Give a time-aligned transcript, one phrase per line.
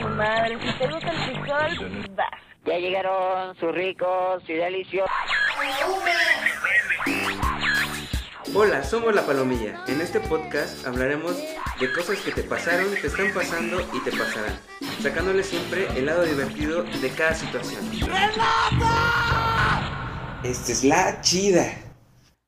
[0.00, 0.58] su madre.
[0.60, 2.30] Si te gusta el frijol, vas.
[2.66, 5.10] Ya llegaron sus ricos y deliciosos.
[8.54, 9.84] Hola, somos La Palomilla.
[9.86, 11.36] En este podcast hablaremos
[11.78, 14.58] de cosas que te pasaron, te están pasando y te pasarán,
[15.00, 17.80] sacándole siempre el lado divertido de cada situación.
[20.42, 21.64] Esta es la chida.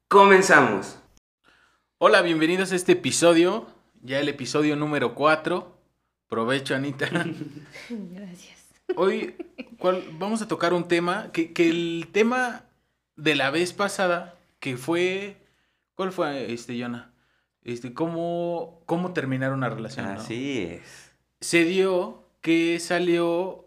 [0.08, 0.98] Comenzamos.
[1.98, 3.66] Hola, bienvenidos a este episodio,
[4.02, 5.71] ya el episodio número 4.
[6.36, 7.10] Provecho, Anita.
[7.90, 8.64] Gracias.
[8.96, 9.34] Hoy
[9.76, 12.64] ¿cuál- vamos a tocar un tema que, que el tema
[13.16, 15.36] de la vez pasada, que fue...
[15.94, 17.12] ¿Cuál fue, este, Jonah?
[17.64, 20.06] Este, ¿cómo, cómo terminar una relación?
[20.06, 20.12] ¿no?
[20.20, 21.12] Así es.
[21.42, 23.66] Se dio que salió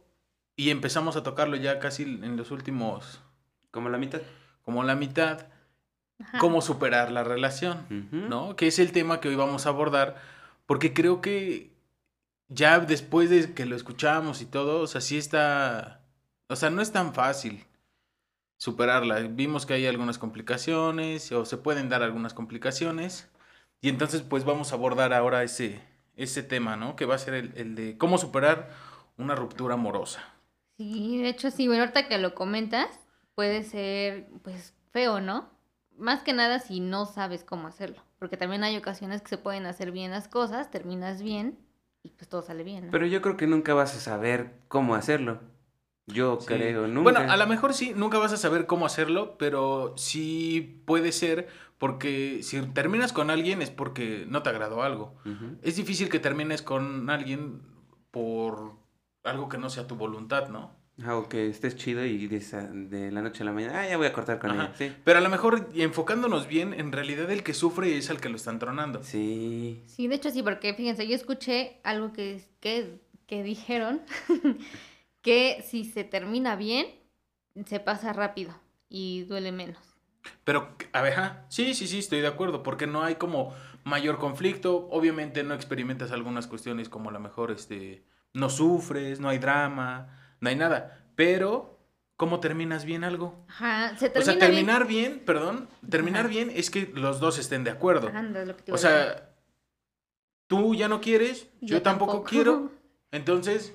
[0.55, 3.22] y empezamos a tocarlo ya casi en los últimos,
[3.70, 4.22] Como la mitad.
[4.63, 5.46] como la mitad,
[6.20, 6.40] Ajá.
[6.40, 7.86] cómo superar la relación.
[8.12, 8.55] ¿no?
[8.55, 10.16] Que es el tema que hoy vamos a abordar,
[10.66, 11.75] porque creo que
[12.48, 16.02] ya después de que lo escuchamos y todo, o sea, sí está,
[16.48, 17.65] o sea, no es tan fácil
[18.57, 19.20] superarla.
[19.21, 23.29] Vimos que hay algunas complicaciones o se pueden dar algunas complicaciones
[23.82, 25.82] y entonces pues vamos a abordar ahora ese,
[26.15, 26.96] ese tema, ¿no?
[26.96, 28.70] Que va a ser el, el de cómo superar
[29.18, 30.24] una ruptura amorosa.
[30.77, 32.99] Sí, de hecho, sí, bueno, ahorita que lo comentas,
[33.34, 35.49] puede ser, pues, feo, ¿no?
[35.98, 38.04] Más que nada si no sabes cómo hacerlo.
[38.20, 41.65] Porque también hay ocasiones que se pueden hacer bien las cosas, terminas bien
[42.06, 42.92] y pues todo sale bien, ¿no?
[42.92, 45.40] Pero yo creo que nunca vas a saber cómo hacerlo.
[46.06, 46.46] Yo Sí.
[46.46, 47.02] creo, nunca.
[47.02, 51.48] Bueno, a lo mejor sí, nunca vas a saber cómo hacerlo, pero sí puede ser
[51.80, 55.16] porque si terminas con alguien es porque no te agradó algo.
[55.64, 57.64] Es difícil que termines con alguien
[58.12, 58.74] por
[59.24, 60.76] algo que no sea tu voluntad, ¿no?
[61.04, 63.90] Ah, o que estés chido y de, esa- de la noche a la mañana, ah,
[63.90, 64.63] ya voy a cortar con Ajá.
[64.68, 64.74] ella.
[64.78, 64.94] Sí.
[65.03, 68.29] Pero a lo mejor y enfocándonos bien, en realidad el que sufre es al que
[68.29, 69.03] lo están tronando.
[69.03, 69.84] Sí.
[69.88, 74.02] Sí, de hecho sí, porque fíjense, yo escuché algo que, que, que dijeron,
[75.22, 76.88] que si se termina bien,
[77.66, 78.53] se pasa rápido
[78.90, 79.80] y duele menos.
[80.44, 81.14] Pero, a ver,
[81.50, 83.53] sí, sí, sí, estoy de acuerdo, porque no hay como
[83.84, 88.03] mayor conflicto, obviamente no experimentas algunas cuestiones como a lo mejor, este,
[88.34, 91.79] no sufres, no hay drama, no hay nada, pero,
[92.18, 93.46] ¿cómo terminas bien algo?
[93.47, 94.40] Ajá, se O termina sea, bien.
[94.51, 96.29] terminar bien, perdón, terminar Ajá.
[96.29, 98.09] bien es que los dos estén de acuerdo.
[98.13, 99.12] Anda, es lo que te O iba a decir.
[99.13, 99.29] sea,
[100.47, 102.72] tú ya no quieres, yo, tampoco, quiero,
[103.12, 103.73] entonces,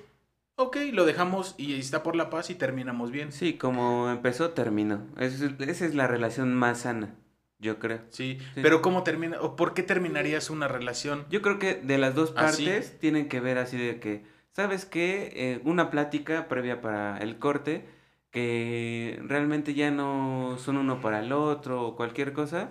[0.55, 3.31] ok, lo dejamos y está por la paz y terminamos bien.
[3.31, 5.05] Sí, como empezó, terminó.
[5.17, 7.15] Es- esa es la relación más sana,
[7.59, 8.01] yo creo.
[8.09, 8.61] Sí, Sí.
[8.61, 9.41] pero ¿cómo termina?
[9.41, 11.25] ¿O por qué terminarías una relación?
[11.29, 14.23] Yo creo que de las dos partes tienen que ver así de que,
[14.53, 15.31] ¿sabes qué?
[15.35, 17.85] Eh, una plática previa para el corte,
[18.31, 22.67] que realmente ya no son uno para el otro o cualquier cosa.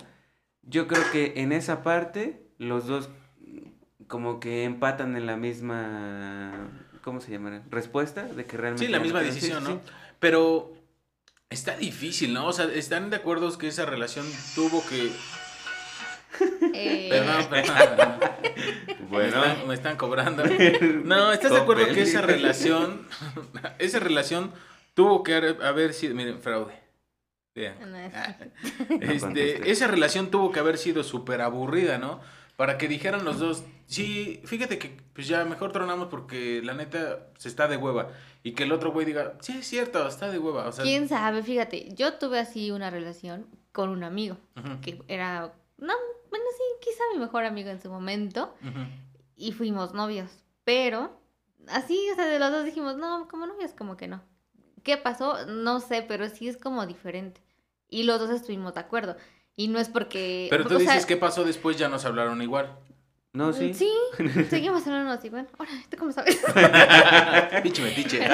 [0.63, 3.09] Yo creo que en esa parte los dos
[4.07, 6.69] como que empatan en la misma,
[7.01, 7.63] ¿cómo se llamará?
[7.69, 8.85] Respuesta de que realmente...
[8.85, 9.69] Sí, la misma decisión, ¿no?
[9.71, 9.79] sí.
[10.19, 10.73] Pero
[11.49, 12.47] está difícil, ¿no?
[12.47, 15.11] O sea, ¿están de acuerdo que esa relación tuvo que...
[16.73, 18.19] Eh, Perdón, perdón.
[19.11, 19.41] Bueno.
[19.41, 20.43] Me están, me están cobrando.
[21.03, 23.07] No, ¿estás de acuerdo que esa relación,
[23.79, 24.51] esa relación
[24.93, 26.73] tuvo que haber- haber sido, miren, fraude.
[27.53, 27.75] Vean.
[29.01, 32.19] Este, esa relación tuvo que haber sido súper aburrida, ¿no?
[32.55, 37.27] Para que dijeran los dos, sí, fíjate que pues ya mejor tronamos porque la neta
[37.37, 38.09] se está de hueva.
[38.43, 40.67] Y que el otro güey diga, sí, es cierto, está de hueva.
[40.67, 41.43] O sea, ¿Quién sabe?
[41.43, 44.37] Fíjate, yo tuve así una relación con un amigo,
[44.81, 45.93] que era, no,
[46.31, 48.55] bueno, sí, quizá mi mejor amigo en su momento,
[49.35, 50.31] y fuimos novios,
[50.63, 51.21] pero
[51.67, 54.23] así, o sea, de los dos dijimos, no, como novios, como que no.
[54.83, 55.45] ¿Qué pasó?
[55.45, 57.41] No sé, pero sí es como diferente.
[57.87, 59.15] Y los dos estuvimos de acuerdo.
[59.55, 60.47] Y no es porque...
[60.49, 61.77] Pero tú o sea, dices, ¿qué pasó después?
[61.77, 62.79] Ya nos hablaron igual.
[63.33, 63.73] No, sí.
[63.73, 63.89] Sí,
[64.49, 66.37] seguimos hablando así, bueno, ahora, ¿tú cómo sabes?
[67.63, 68.27] Piche metiche.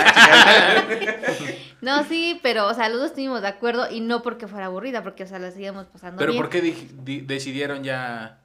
[1.82, 5.04] No, sí, pero, o sea, los dos estuvimos de acuerdo y no porque fuera aburrida,
[5.04, 6.42] porque, o sea, la seguíamos pasando Pero bien.
[6.44, 8.42] ¿por qué di- di- decidieron ya...?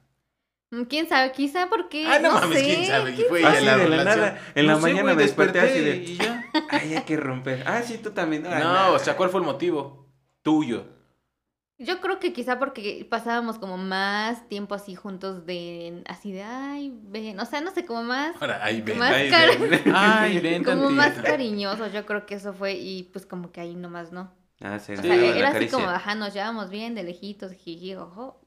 [0.71, 1.31] Mm, ¿Quién sabe?
[1.31, 2.05] Quizá porque.
[2.07, 3.11] Ah, no, no mames, sé, quién sabe.
[3.11, 4.19] Y fue Así ya la de la relación.
[4.25, 6.45] nada, en la No sé, mañana güey, me desperté así de- y ya.
[6.69, 7.63] Ay, hay que romper.
[7.67, 8.45] Ah, sí, tú también.
[8.47, 10.07] Ay, No, o sea, ¿cuál fue el motivo?
[10.43, 10.85] Tuyo.
[11.83, 16.03] Yo creo que quizá porque pasábamos como más tiempo así juntos de.
[16.07, 17.39] Así de, ay, ven.
[17.39, 18.35] O sea, no sé, como más.
[18.41, 18.97] Ahora, ahí ven.
[18.97, 19.81] Más cari- ven.
[19.95, 21.27] Ay, ven Como más tantito.
[21.27, 22.73] cariñosos, yo creo que eso fue.
[22.73, 24.31] Y pues como que ahí nomás no.
[24.61, 27.95] Ah, sí, O Sí, sea, era así como, ajá, nos llevamos bien, de lejitos, jiji,
[27.95, 28.39] ojo.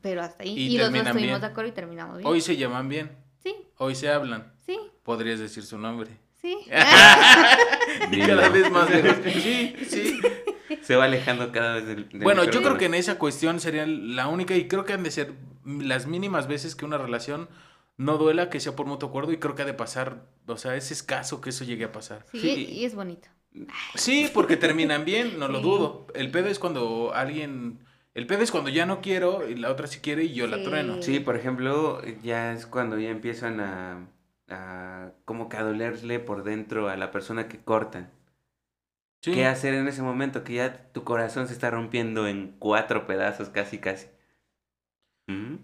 [0.00, 0.50] Pero hasta ahí.
[0.58, 2.28] Y Y, los dos estuvimos de acuerdo y terminamos bien.
[2.30, 3.10] Hoy se llaman bien.
[3.42, 4.52] Sí, Hoy se hablan.
[4.64, 6.10] sí, Podrías decir su nombre.
[6.40, 6.56] sí.
[8.10, 9.16] Y cada vez más lejos.
[9.32, 10.20] Sí, sí.
[10.82, 12.08] Se va alejando cada vez del.
[12.08, 15.02] del Bueno, yo creo que en esa cuestión sería la única y creo que han
[15.02, 15.32] de ser
[15.64, 17.48] las mínimas veces que una relación
[17.96, 20.74] no duela, que sea por mutuo acuerdo y creo que ha de pasar o sea,
[20.76, 22.24] es escaso que eso llegue a pasar.
[22.32, 22.66] Sí, Sí.
[22.70, 23.28] y es bonito.
[23.94, 25.64] Sí, porque terminan bien, no lo Sí.
[25.64, 26.06] dudo.
[26.14, 27.78] El pedo es cuando alguien,
[28.14, 30.62] el pedo es cuando ya no quiero y la otra sí quiere y yo la
[30.62, 31.00] trueno.
[31.02, 34.08] Sí, por ejemplo, ya es cuando ya empiezan a,
[34.48, 38.10] a como que a dolerle por dentro a la persona que cortan.
[39.24, 39.32] Sí.
[39.32, 40.44] ¿Qué hacer en ese momento?
[40.44, 44.08] Que ya tu corazón se está rompiendo en cuatro pedazos, casi, casi.
[45.28, 45.54] ¿Mm?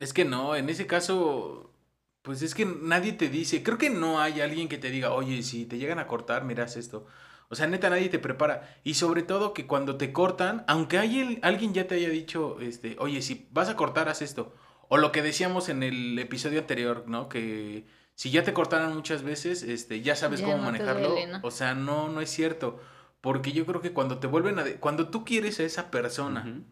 [0.00, 1.74] Es que no, en ese caso,
[2.22, 5.42] pues es que nadie te dice, creo que no hay alguien que te diga, oye,
[5.42, 7.06] si te llegan a cortar, miras esto.
[7.50, 8.80] O sea, neta, nadie te prepara.
[8.82, 12.60] Y sobre todo que cuando te cortan, aunque hay el- alguien ya te haya dicho,
[12.60, 14.54] este, oye, si vas a cortar, haz esto.
[14.88, 17.28] O lo que decíamos en el episodio anterior, ¿no?
[17.28, 17.84] Que
[18.14, 21.10] si ya te cortaron muchas veces, este, ya sabes Ya cómo manejarlo.
[21.10, 21.40] duele, ¿no?
[21.42, 22.80] O sea, no, no es cierto.
[23.22, 24.64] Porque yo creo que cuando te vuelven a...
[24.64, 26.62] de- Cuando tú quieres a esa persona,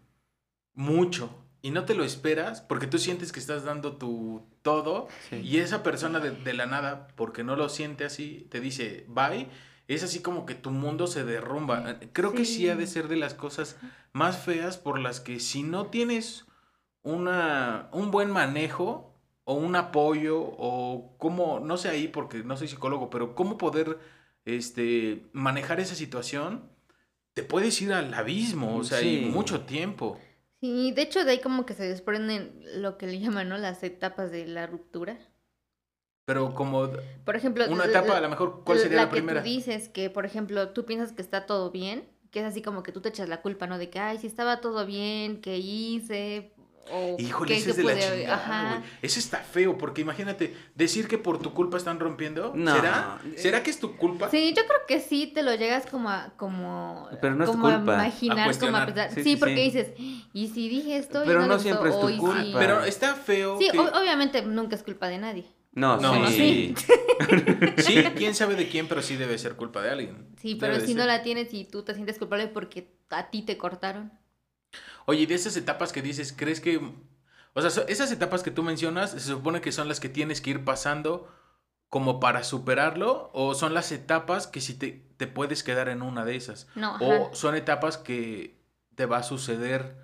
[0.75, 1.31] mucho
[1.62, 5.37] y no te lo esperas porque tú sientes que estás dando tu todo Sí.
[5.37, 9.49] y esa persona de, de la nada, porque no lo siente así, te dice bye,
[9.88, 11.99] es así como que tu mundo se derrumba.
[12.12, 13.76] Creo que sí ha de ser de las cosas
[14.12, 16.46] más feas por las que si no tienes
[17.03, 19.14] una, un buen manejo
[19.44, 23.99] o un apoyo o cómo, no sé ahí porque no soy psicólogo, pero cómo poder
[24.44, 26.70] este, manejar esa situación,
[27.34, 29.31] te puedes ir al abismo, o sea, y Sí.
[29.31, 30.19] mucho tiempo.
[30.60, 33.56] Sí, de hecho de ahí como que se desprenden lo que le llaman, ¿no?
[33.56, 35.19] Las etapas de la ruptura.
[36.26, 36.90] Pero como
[37.25, 39.40] Por ejemplo, una la- etapa, a lo mejor, ¿cuál sería la, que primera?
[39.42, 42.82] tú dices que, por ejemplo, tú piensas que está todo bien, que es así como
[42.82, 43.78] que tú te echas la culpa, ¿no?
[43.78, 46.52] De que, ay, si estaba todo bien, ¿qué hice?
[46.93, 48.91] O Híjole, ese es de la chingada, güey.
[49.03, 52.75] Eso está feo, porque imagínate, decir que por tu culpa están rompiendo, No.
[52.75, 53.21] ¿será?
[53.37, 54.29] ¿Será que es tu culpa?
[54.31, 57.56] Sí, yo creo que sí te lo llegas como a, como, Pero no es tu
[57.56, 57.93] como a culpa.
[57.93, 59.11] A imaginar, como a pensar.
[59.11, 59.62] Sí, Sí, sí, porque sí.
[59.62, 59.88] dices,
[60.32, 62.43] y si dije esto, y Pero no, no le siempre gustó, es tu y sí".
[62.43, 62.59] culpa.
[62.59, 63.79] Pero está feo Sí, que...
[63.79, 65.44] obviamente nunca es culpa de nadie.
[65.73, 66.75] No, No, sí.
[67.79, 70.27] Sí, quién sabe de quién, pero sí debe ser culpa de alguien.
[70.41, 73.43] Sí, pero Debe si no la tienes y tú te sientes culpable porque a ti
[73.43, 74.11] te cortaron.
[75.06, 76.81] Oye, de esas etapas que dices, ¿crees que...
[77.55, 80.50] O sea, esas etapas que tú mencionas, ¿se supone que son las que tienes que
[80.50, 81.29] ir pasando
[81.88, 83.31] como para superarlo?
[83.35, 86.69] ¿O son las etapas que si te, te puedes quedar en una de esas?
[86.75, 87.05] No, ajá.
[87.05, 88.61] ¿O son etapas que
[88.94, 89.97] te va a suceder?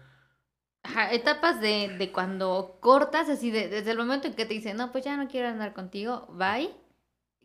[0.83, 4.77] Ajá, etapas de, de cuando cortas, así de, desde el momento en que te dicen,
[4.77, 6.75] no, pues ya no quiero andar contigo, bye.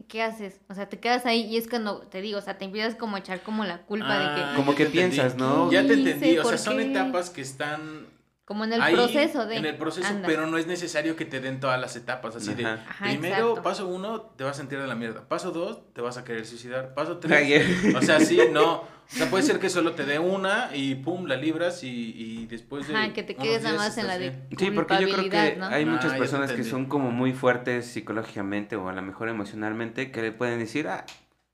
[0.07, 0.59] ¿Qué haces?
[0.69, 3.15] O sea, te quedas ahí y es cuando te digo, o sea, te empiezas como
[3.15, 4.98] a echar como la culpa de Ah, que, Como ya que entendí.
[5.09, 5.71] piensas, ¿no?
[5.71, 6.83] Ya te entendí, o sea, ¿Por son qué?
[6.92, 8.07] etapas que están
[8.51, 9.56] como en el ahí, proceso de.
[9.57, 10.27] En el proceso, anda.
[10.27, 12.65] pero no es necesario que te den todas las etapas, así de...
[12.65, 13.06] Ajá.
[13.06, 13.62] Primero, exacto.
[13.63, 15.27] paso uno, te vas a sentir de la mierda.
[15.27, 16.94] Paso dos, te vas a querer suicidar.
[16.94, 17.94] Paso tres, Ay, eh.
[17.98, 18.74] o sea, sí, no.
[18.74, 22.45] O sea, puede ser que solo te dé una y pum, la libras y, y
[22.48, 24.31] después de Ajá, que te quedes nada más en la de.
[24.57, 25.65] Sí, porque yo creo que ¿no?
[25.68, 30.12] hay Ah, muchas personas que son como muy fuertes psicológicamente o a lo mejor emocionalmente
[30.12, 31.06] que le pueden decir, ah,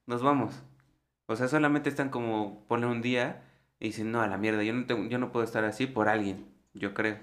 [0.05, 0.53] nos vamos.
[1.25, 3.41] O sea, solamente están como, ponle un día
[3.79, 6.09] y dicen, no, a la mierda, yo no, tengo- yo no puedo estar así por
[6.09, 6.45] alguien,
[6.77, 7.19] yo creo.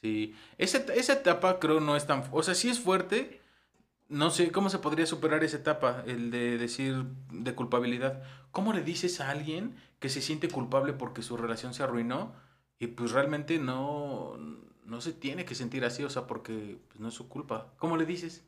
[0.00, 2.24] Sí, esa, esa etapa creo no es tan...
[2.32, 3.40] O sea, sí es fuerte.
[4.08, 8.22] No sé cómo se podría superar esa etapa, el de decir de culpabilidad.
[8.50, 12.34] ¿Cómo le dices a alguien que se siente culpable porque su relación se arruinó
[12.78, 14.36] y pues realmente no,
[14.84, 17.72] no se tiene que sentir así, o sea, porque pues, no es su culpa?
[17.76, 18.42] ¿Cómo le dices?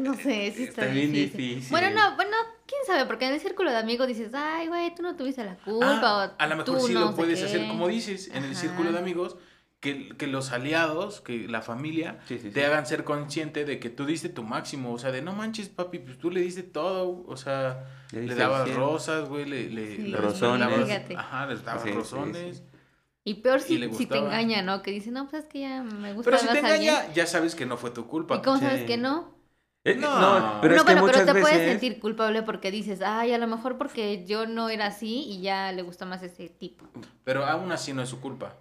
[0.00, 1.36] No sé, sí está, Está bien difícil.
[1.54, 1.70] difícil.
[1.70, 5.02] Bueno, no, bueno, quién sabe, porque en el círculo de amigos dices, ay, güey, tú
[5.02, 6.24] no tuviste la culpa.
[6.24, 7.44] Ah, o a lo mejor tú sí no lo puedes qué".
[7.46, 9.36] hacer como dices, en el círculo de amigos,
[9.80, 12.50] que, que los aliados, que la familia, Sí, sí, sí.
[12.54, 15.68] te hagan ser consciente de que tú diste tu máximo, o sea, de no manches,
[15.68, 19.96] papi, pues tú le diste todo, o sea, Le le dabas rosas, güey, le, le,
[19.96, 20.66] Sí, le Rosones.
[20.88, 22.56] dabas- ajá, les dabas Sí, sí, rosones.
[22.58, 22.62] sí.
[23.26, 24.82] Y peor si, si te engaña, ¿no?
[24.82, 26.94] Que dice, no, pues es que ya me gusta Pero si te más alguien".
[26.94, 28.36] engaña, ya sabes que no fue tu culpa.
[28.36, 29.33] ¿Y cómo sabes que no?
[29.84, 30.18] Eh, No.
[30.18, 33.38] no, pero no, es que bueno, pero te puedes sentir culpable porque dices, ay, a
[33.38, 36.86] lo mejor porque yo no era así y ya le gusta más ese tipo.
[37.22, 38.54] Pero aún así no es su culpa.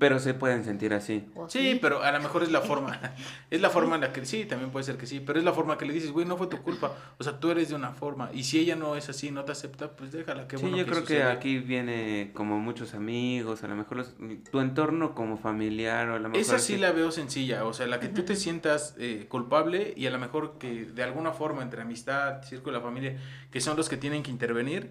[0.00, 1.24] Pero se pueden sentir así.
[1.36, 2.98] ¿O Sí, pero a lo mejor es la forma.
[3.50, 4.26] es la forma en la que.
[4.26, 5.20] Sí, también puede ser que sí.
[5.20, 6.92] Pero es la forma que le dices, güey, no fue tu culpa.
[7.18, 8.30] O sea, tú eres de una forma.
[8.32, 10.48] Y si ella no es así, no te acepta, pues déjala.
[10.48, 13.98] Qué sí, bueno yo que creo que aquí viene como muchos amigos, a lo mejor
[13.98, 14.16] los-
[14.50, 16.40] tu entorno como familiar o a lo mejor...
[16.40, 17.64] Esa sí que- la veo sencilla.
[17.64, 21.02] O sea, la que tú te sientas eh, culpable y a lo mejor que de
[21.04, 23.16] alguna forma entre amistad, círculo de la familia,
[23.52, 24.90] que son los que tienen que intervenir,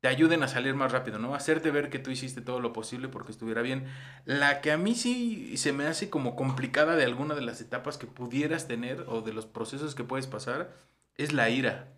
[0.00, 1.34] te ayuden a salir más rápido, ¿no?
[1.34, 3.84] Hacerte ver que tú hiciste todo lo posible porque estuviera bien.
[4.24, 7.98] La que a mí sí se me hace como complicada de alguna de las etapas
[7.98, 10.74] que pudieras tener o de los procesos que puedes pasar
[11.16, 11.88] es la ira.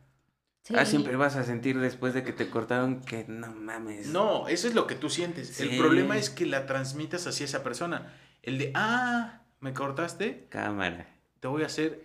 [0.77, 4.07] Ah, siempre vas a sentir después de que te cortaron que no mames.
[4.09, 5.59] No, eso es lo que tú sientes.
[5.61, 8.13] El problema es que la transmitas hacia esa persona.
[8.43, 11.07] El de, ah, me cortaste, Cámara.
[11.41, 12.05] te voy a hacer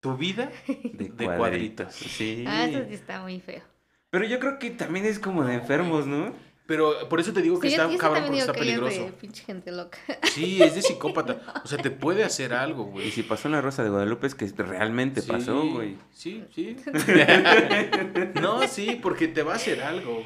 [0.00, 1.36] tu vida De, de cuadritos.
[1.38, 1.94] cuadritos.
[1.94, 2.44] Sí.
[2.46, 3.62] Ah, eso sí está muy feo.
[4.10, 6.32] Pero yo creo que también es como de enfermos, ¿no?
[6.66, 8.80] Pero por eso te digo que Sí, está yo cabrón porque está que ella es
[8.80, 9.04] peligroso.
[9.06, 9.98] de pinche gente loca.
[10.32, 11.40] Sí, es de psicópata.
[11.64, 13.10] O sea, te puede hacer algo, Y güey.
[13.12, 15.96] si pasó en la Rosa de Guadalupe es que realmente Sí, pasó, güey.
[16.12, 16.76] Sí, sí.
[18.40, 20.24] no, sí, porque te va a hacer algo.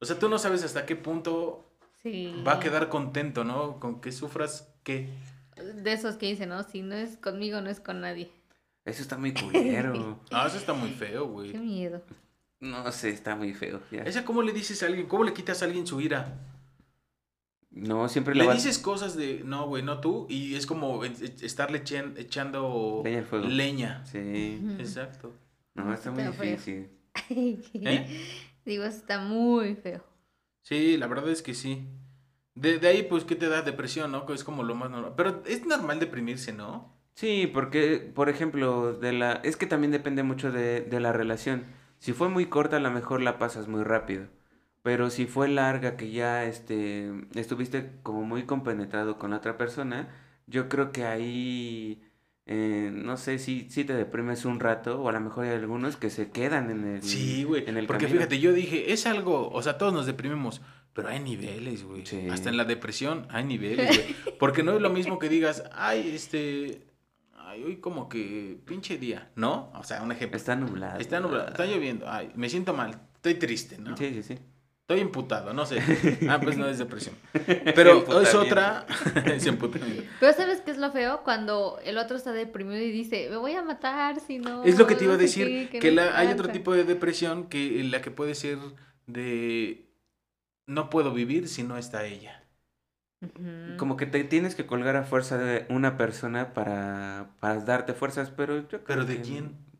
[0.00, 1.64] O sea, tú no sabes hasta qué punto
[2.02, 2.34] Sí.
[2.46, 3.78] va a quedar contento, ¿no?
[3.78, 5.08] Con que sufras qué.
[5.76, 6.62] De esos que dicen, ¿no?
[6.64, 8.30] Si no es conmigo, no es con nadie.
[8.84, 10.18] Eso está muy culero.
[10.32, 11.52] Ah, eso está muy feo, Qué güey.
[11.58, 12.02] miedo.
[12.62, 13.80] No sé, está muy feo.
[13.90, 14.02] ya.
[14.04, 15.06] ¿Esa cómo le dices a alguien?
[15.06, 16.38] ¿Cómo le quitas a alguien su ira?
[17.70, 21.12] No, siempre Le la dices cosas de, no, güey, no tú, y es como e-
[21.42, 23.46] estarle echen- echando Leña al fuego.
[23.48, 24.06] leña.
[24.06, 24.60] Sí.
[24.78, 25.32] Exacto.
[25.74, 26.50] No, está muy feo.
[26.52, 26.88] difícil.
[27.74, 28.06] ¿Eh?
[28.64, 30.04] Digo, está muy feo.
[30.62, 31.88] Sí, la verdad es que sí.
[32.54, 33.62] De, de ahí, pues, ¿qué te da?
[33.62, 34.26] Depresión, ¿no?
[34.26, 35.14] Que es como lo más normal.
[35.16, 36.92] Pero es normal deprimirse, ¿no?
[37.14, 39.32] Sí, porque, por ejemplo, de la...
[39.44, 41.64] es que también depende mucho de, de la relación.
[42.02, 44.26] Si fue muy corta, a lo mejor la pasas muy rápido.
[44.82, 50.08] Pero si fue larga, que ya este, estuviste como muy compenetrado con la otra persona,
[50.48, 52.02] yo creo que ahí,
[52.46, 55.96] eh, no sé, si, si te deprimes un rato, o a lo mejor hay algunos
[55.96, 57.64] que se quedan en el, Sí, güey.
[57.86, 58.08] Porque camino.
[58.08, 60.60] fíjate, yo dije, es algo, o sea, todos nos deprimimos,
[60.94, 62.04] pero hay niveles, güey.
[62.04, 62.26] Sí.
[62.28, 64.36] Hasta en la depresión hay niveles, güey.
[64.40, 66.82] Porque no es lo mismo que digas, ay, este,
[67.52, 69.70] ay, hoy como que pinche día, ¿no?
[69.74, 70.36] O sea, un ejemplo.
[70.36, 70.98] Está nublado.
[70.98, 73.96] Está nublado, está lloviendo, ay, me siento mal, estoy triste, ¿no?
[73.96, 74.38] Sí, sí, sí.
[74.80, 75.78] Estoy imputado, no sé.
[76.28, 77.14] Ah, pues no es depresión.
[77.74, 78.84] Pero es otra.
[80.20, 81.22] Pero ¿sabes qué es lo feo?
[81.24, 84.64] Cuando el otro está deprimido y dice, me voy a matar si no...
[84.64, 86.52] Es lo que te iba a decir, que, no la- hay otro alcanza".
[86.52, 88.58] tipo de depresión que la que puede ser
[89.06, 89.88] de
[90.66, 92.41] no puedo vivir si no está ella.
[93.78, 98.30] Como que te tienes que colgar a fuerza de una persona para, para darte fuerzas,
[98.30, 99.72] pero yo creo ¿Pero de que- quién?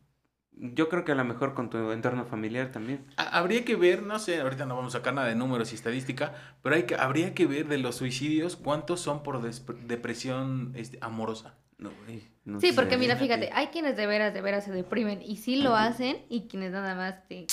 [0.55, 3.05] Yo creo que a lo mejor con tu entorno familiar también.
[3.17, 5.75] Ha- Habría que ver, no sé, ahorita no vamos a sacar nada de números y
[5.75, 6.31] estadística,
[6.61, 10.99] pero hay que, habría que ver de los suicidios cuántos son por des- depresión este,
[11.01, 11.55] amorosa.
[11.79, 12.75] No, güey, no Sí, sé.
[12.75, 13.49] porque mira, Fíjate.
[13.51, 16.93] hay quienes de veras, de veras se deprimen y sí lo hacen y quienes nada
[16.95, 17.47] más te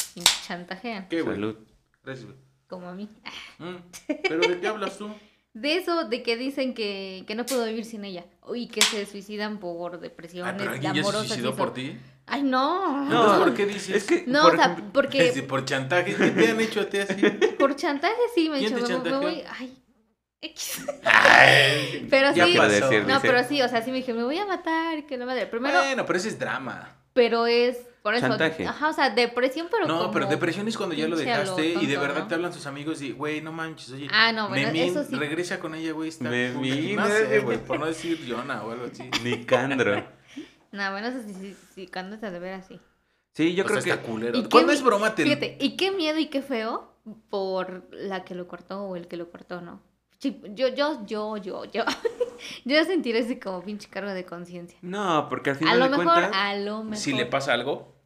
[0.46, 1.24] chantajean, ¿Qué?
[1.24, 1.56] Salud.
[2.04, 2.38] Gracias, güey.
[2.68, 3.08] como a mí.
[3.58, 3.76] Mm,
[4.28, 5.08] ¿Pero de qué hablas tú?
[5.52, 9.04] De eso, de que dicen que, que no puedo vivir sin ella y que se
[9.04, 11.56] suicidan por Ah, depresiones pero alguien ya se amorosas y suicidó eso.
[11.56, 11.98] por ti.
[12.26, 13.04] Ay, no.
[13.08, 13.96] No, Entonces, ¿por qué dices?
[13.96, 16.14] Es que, No, por o sea, ejemplo, porque Este, por chantaje.
[16.14, 17.14] ¿Qué te han hecho a ti así?
[17.58, 19.20] por chantaje sí me he ¿Quién dicho, te me, me chantajeó?
[19.20, 19.76] voy, ay,
[20.42, 20.86] X.
[21.04, 22.70] Ay, Pero ya sí, pasó.
[22.70, 23.26] decir, no, dice.
[23.26, 25.46] pero sí, o sea, sí me dije, me voy a matar, que la madre.
[25.46, 26.96] Primero, Bueno, pero ese es drama.
[27.20, 28.28] Pero es por eso.
[28.28, 28.66] Chantaje.
[28.66, 31.84] Ajá, o sea, depresión, pero No, como pero depresión es cuando ya lo dejaste y
[31.86, 32.28] de verdad ¿no?
[32.28, 34.08] te hablan sus amigos y, güey, no manches, oye.
[34.10, 35.14] Ah, no, bueno, Memín, eso sí.
[35.16, 38.86] regresa con ella, güey, está Memín, No sé, güey, por no decir Jonah o algo
[38.90, 39.10] así.
[39.22, 40.02] Nicandro.
[40.72, 42.78] No, bueno, eso sí, sí, sí, cuando te de ver así.
[43.34, 44.00] Sí, yo O creo sea, que...
[44.00, 44.38] está culero.
[44.38, 46.94] ¿Y qué Cuando mi- es broma te Fíjate, y qué miedo y qué feo
[47.28, 49.82] por la que lo cortó o el que lo cortó, ¿no?
[50.20, 51.82] Sí, yo, yo, yo, yo, yo.
[52.66, 54.78] yo sentir ese como pinche cargo de conciencia.
[54.82, 56.30] No, porque al A final lo de mejor, cuentas...
[56.34, 56.96] a lo mejor.
[56.98, 57.96] si le pasa algo.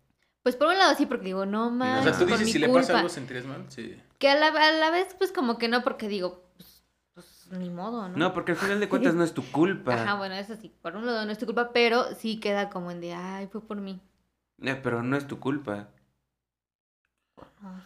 [0.44, 2.04] Pues por un lado sí, porque digo, no O más.
[2.04, 3.64] sea, tú dices si le pasa algo sentirías mal.
[3.68, 4.00] Sí.
[4.18, 7.68] Que a la, a la vez, pues como que no, porque digo, pues, pues ni
[7.68, 8.16] modo, ¿no?
[8.16, 9.94] No, porque al final de cuentas no es tu culpa.
[10.00, 12.92] Ajá, bueno, eso sí, por un lado no es tu culpa, pero sí queda como
[12.92, 14.00] en de, ay, fue por mí.
[14.62, 15.88] Eh, pero no es tu culpa.
[17.60, 17.80] No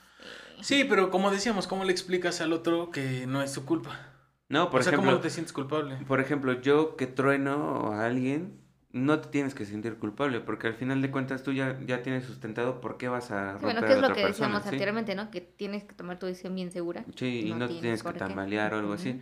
[0.59, 0.65] sé.
[0.65, 3.99] Sí, pero como decíamos, ¿cómo le explicas al otro que no es su culpa?
[4.49, 5.11] No, por o sea, ejemplo...
[5.11, 5.97] ¿cómo no te sientes culpable?
[6.07, 8.59] Por ejemplo, yo que trueno a alguien,
[8.93, 12.25] no te tienes que sentir culpable, porque al final de cuentas tú ya, ya tienes
[12.25, 14.63] sustentado por qué vas a Sí, romper bueno, que es otra lo que persona, decíamos
[14.63, 14.69] ¿sí?
[14.69, 15.31] anteriormente, ¿no?
[15.31, 17.05] Que tienes que tomar tu decisión bien segura.
[17.15, 18.19] Sí, y No no te tienes tienes que qué.
[18.19, 19.21] tambalear o algo así.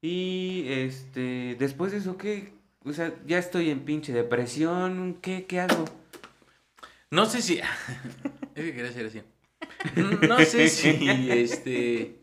[0.00, 2.52] Y este, después de eso, ¿qué?
[2.84, 5.84] O sea, ya estoy en pinche depresión, ¿qué, qué hago?
[7.10, 7.58] No sé si.
[8.54, 9.22] es que quería ser así.
[10.28, 10.88] No sé si
[11.30, 12.20] este.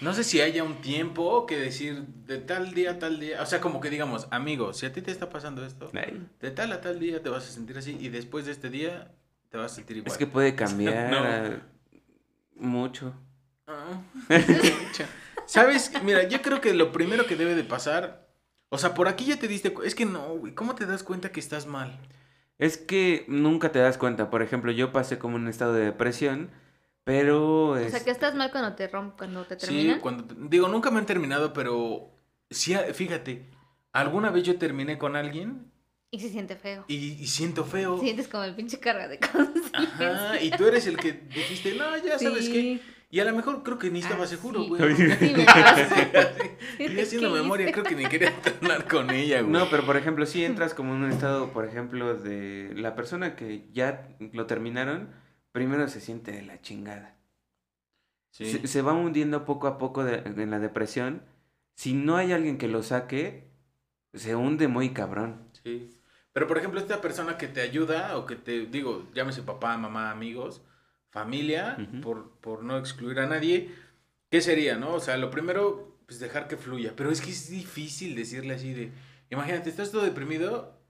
[0.00, 3.40] No sé si haya un tiempo que decir de tal día a tal día.
[3.42, 6.50] O sea, como que digamos, amigo, si a ti te está pasando esto, Ay, de
[6.50, 9.12] tal a tal día te vas a sentir así y después de este día
[9.50, 10.10] te vas a sentir igual.
[10.12, 11.60] Es que puede cambiar No.
[12.56, 13.14] mucho.
[13.66, 14.02] Ah.
[15.46, 15.92] ¿Sabes?
[16.02, 18.28] Mira, yo creo que lo primero que debe de pasar.
[18.68, 19.74] O sea, por aquí ya te diste.
[19.84, 20.54] Es que no, güey.
[20.54, 21.98] ¿Cómo te das cuenta que estás mal?
[22.58, 24.30] Es que nunca te das cuenta.
[24.30, 26.50] Por ejemplo, yo pasé como un estado de depresión,
[27.04, 27.70] pero...
[27.70, 30.00] O es- sea, que estás mal cuando te romp, cuando te Sí, terminan.
[30.00, 30.24] cuando.
[30.24, 32.10] te- Digo, nunca me han terminado, pero.
[32.50, 33.50] Sí, fíjate.
[33.92, 35.70] Alguna vez yo terminé con alguien
[36.10, 36.84] Y se siente feo.
[36.88, 37.98] y, y siento feo.
[37.98, 39.78] Sientes como el pinche carga de conciencia.
[40.00, 42.52] Ajá, y tú eres el que dijiste, no, ya sabes Sí.
[42.52, 42.80] qué.
[43.10, 44.68] Y a lo mejor creo que ni estaba Ah, seguro, sí.
[44.70, 44.94] güey.
[44.96, 45.44] Sí, me.
[46.94, 48.32] Y haciendo ¿Qué memoria, creo que ni quería
[48.62, 49.52] hablar con ella, güey.
[49.52, 53.36] No, pero por ejemplo, si entras como en un estado, por ejemplo, de la persona
[53.36, 55.10] que ya lo terminaron,
[55.52, 57.16] primero se siente de la chingada.
[58.30, 58.50] Sí.
[58.50, 61.22] Se, se va hundiendo poco a poco de- en la depresión.
[61.74, 63.50] Si no hay alguien que lo saque,
[64.14, 65.48] se hunde muy cabrón.
[65.62, 65.90] Sí.
[66.32, 70.10] Pero por ejemplo, esta persona que te ayuda o que te, digo, llámese papá, mamá,
[70.10, 70.62] amigos,
[71.10, 73.70] familia, por, por no excluir a nadie,
[74.30, 74.94] ¿qué sería, no?
[74.94, 76.94] O sea, lo primero, pues dejar que fluya.
[76.96, 78.92] Pero es que es difícil decirle así de,
[79.28, 80.80] imagínate, estás todo deprimido,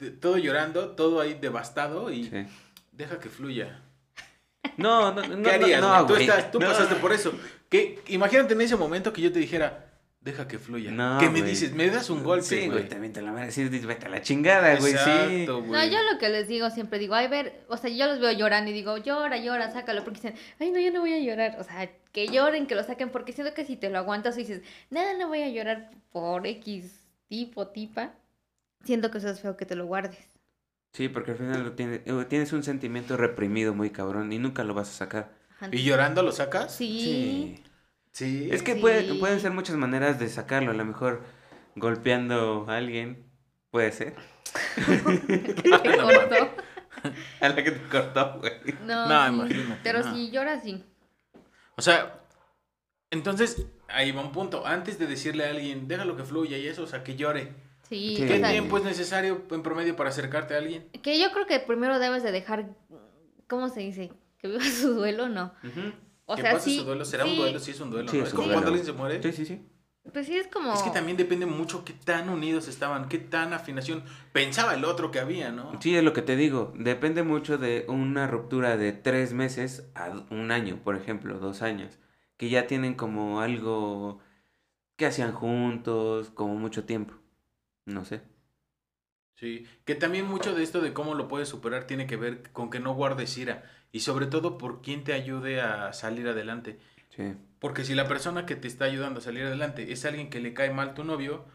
[0.00, 2.44] de- todo llorando, todo ahí devastado y Sí.
[2.90, 3.80] deja que fluya.
[4.76, 5.42] No, no, no.
[5.42, 5.80] ¿Qué harías?
[5.80, 6.00] no, güey?
[6.00, 6.28] no, tú güey.
[6.28, 6.66] estás, tú No.
[6.66, 7.32] pasaste por eso.
[7.68, 8.00] ¿Qué?
[8.08, 9.90] Imagínate en ese momento que yo te dijera,
[10.20, 10.90] deja que fluya.
[10.90, 11.50] No, ¿Qué me güey.
[11.50, 11.72] dices?
[11.72, 12.68] Me das un golpe, Sí, güey.
[12.70, 14.98] güey, también te la van a decir, vete a la chingada, güey, sí.
[14.98, 15.90] Exacto, No, güey.
[15.90, 18.70] yo lo que les digo siempre digo, ay, ver, o sea, yo los veo llorando
[18.70, 21.56] y digo, llora, llora, sácalo, porque dicen, ay, no, yo no voy a llorar.
[21.60, 24.40] O sea, que lloren, que lo saquen, porque siento que si te lo aguantas y
[24.40, 28.12] dices, nada, no voy a llorar por X tipo, tipa,
[28.84, 30.18] siento que eso es feo que te lo guardes.
[30.94, 34.64] Sí, porque al final lo tiene- eh, tienes un sentimiento reprimido muy cabrón y nunca
[34.64, 35.32] lo vas a sacar.
[35.70, 36.74] ¿Y llorando lo sacas?
[36.74, 37.62] Sí.
[38.12, 38.48] Sí.
[38.50, 38.80] Es que Sí.
[38.80, 40.70] puede- pueden ser muchas maneras de sacarlo.
[40.70, 41.22] A lo mejor
[41.74, 43.24] golpeando a alguien.
[43.70, 44.14] Puede ser.
[45.26, 46.50] Que te cortó.
[47.40, 48.52] A la que te cortó, güey.
[48.86, 49.52] No, No, sí.
[49.54, 50.14] imagínate, Pero no.
[50.14, 50.84] si lloras, sí.
[51.76, 52.20] O sea,
[53.10, 54.64] entonces, ahí va un punto.
[54.64, 57.52] Antes de decirle a alguien, déjalo que fluya y eso, o sea, que llore.
[57.88, 58.14] Sí.
[58.16, 60.88] ¿Qué o sea, tiempo es necesario en promedio para acercarte a alguien?
[61.02, 62.70] que yo creo que primero debes de dejar,
[63.46, 64.12] ¿cómo se dice?
[64.38, 65.52] Que viva su duelo, no.
[65.62, 65.92] Ujú.
[66.26, 66.78] O que sea, pase sí.
[66.78, 67.04] su duelo.
[67.04, 67.58] ¿Será un duelo?
[67.58, 68.08] Sí, es un duelo.
[68.08, 68.24] Sí, ¿no?
[68.24, 68.54] es como duelo.
[68.54, 69.22] cuando alguien se muere.
[69.22, 69.60] Sí, sí, sí.
[70.12, 70.72] Pues sí, es como...
[70.74, 75.10] Es que también depende mucho qué tan unidos estaban, qué tan afinación pensaba el otro
[75.10, 75.80] que había, ¿no?
[75.80, 76.74] Sí, es lo que te digo.
[76.76, 81.98] Depende mucho de una ruptura de tres meses a un año, por ejemplo, dos años.
[82.36, 84.20] Que ya tienen como algo
[84.96, 87.14] que hacían juntos, como mucho tiempo.
[87.86, 88.22] No sé.
[89.36, 92.70] Sí, que también mucho de esto de cómo lo puedes superar tiene que ver con
[92.70, 96.78] que no guardes ira y sobre todo por quién te ayude a salir adelante.
[97.10, 97.34] Sí.
[97.58, 100.54] Porque si la persona que te está ayudando a salir adelante es alguien que le
[100.54, 101.46] cae mal tu novio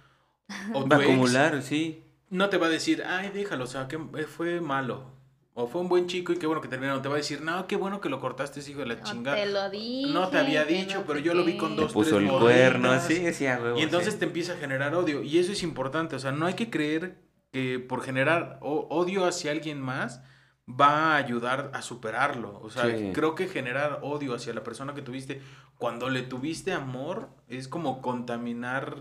[0.74, 2.04] o tu Va a ex, acumular, sí.
[2.30, 5.19] no te va a decir, ay, déjalo, o sea, que fue malo.
[5.62, 7.02] O fue un buen chico y qué bueno que terminaron.
[7.02, 9.04] Te va a decir, no, qué bueno que lo cortaste, ese hijo de la No
[9.04, 9.36] chingada.
[9.36, 10.12] te lo dije.
[10.14, 12.98] No te había dicho, no pero yo lo vi con dos, puso tres el cuerno,
[13.02, 13.78] sí, sí, a huevo.
[13.78, 14.20] Y entonces sí.
[14.20, 15.22] te empieza a generar odio.
[15.22, 16.16] Y eso es importante.
[16.16, 17.18] O sea, no hay que creer
[17.52, 20.22] que por generar odio hacia alguien más
[20.70, 22.60] va a ayudar a superarlo.
[22.64, 23.12] O sea, Sí.
[23.14, 25.42] creo que generar odio hacia la persona que tuviste,
[25.78, 28.96] cuando le tuviste amor, es como contaminar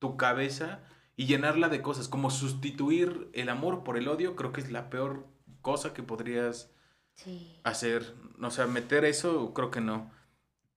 [0.00, 0.80] tu cabeza
[1.14, 2.08] y llenarla de cosas.
[2.08, 5.32] Como sustituir el amor por el odio, creo que es la peor
[5.64, 6.70] cosa que podrías
[7.14, 7.58] Sí.
[7.64, 8.14] hacer.
[8.40, 10.12] O sea, meter eso, creo que no.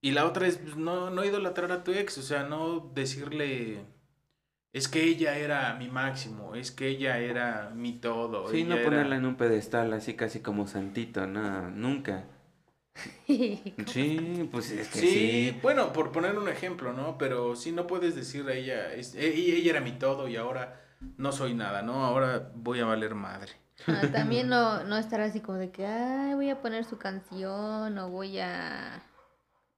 [0.01, 3.85] Y la otra es pues, no, no idolatrar a tu ex, o sea, no decirle,
[4.73, 8.47] es que ella era mi máximo, es que ella era mi todo.
[8.49, 12.25] Sí, no era- ponerla en un pedestal así casi como santito, no, nunca.
[13.87, 15.07] Sí, pues es que Sí,
[15.53, 15.59] sí.
[15.61, 17.17] bueno, por poner un ejemplo, ¿no?
[17.17, 20.81] Pero sí no puedes decir a ella, es, e- ella era mi todo y ahora
[21.17, 22.05] no soy nada, ¿no?
[22.05, 23.51] Ahora voy a valer madre.
[23.85, 27.97] Ah, también no, no estar así como de que, ay, voy a poner su canción
[27.97, 29.01] o voy a...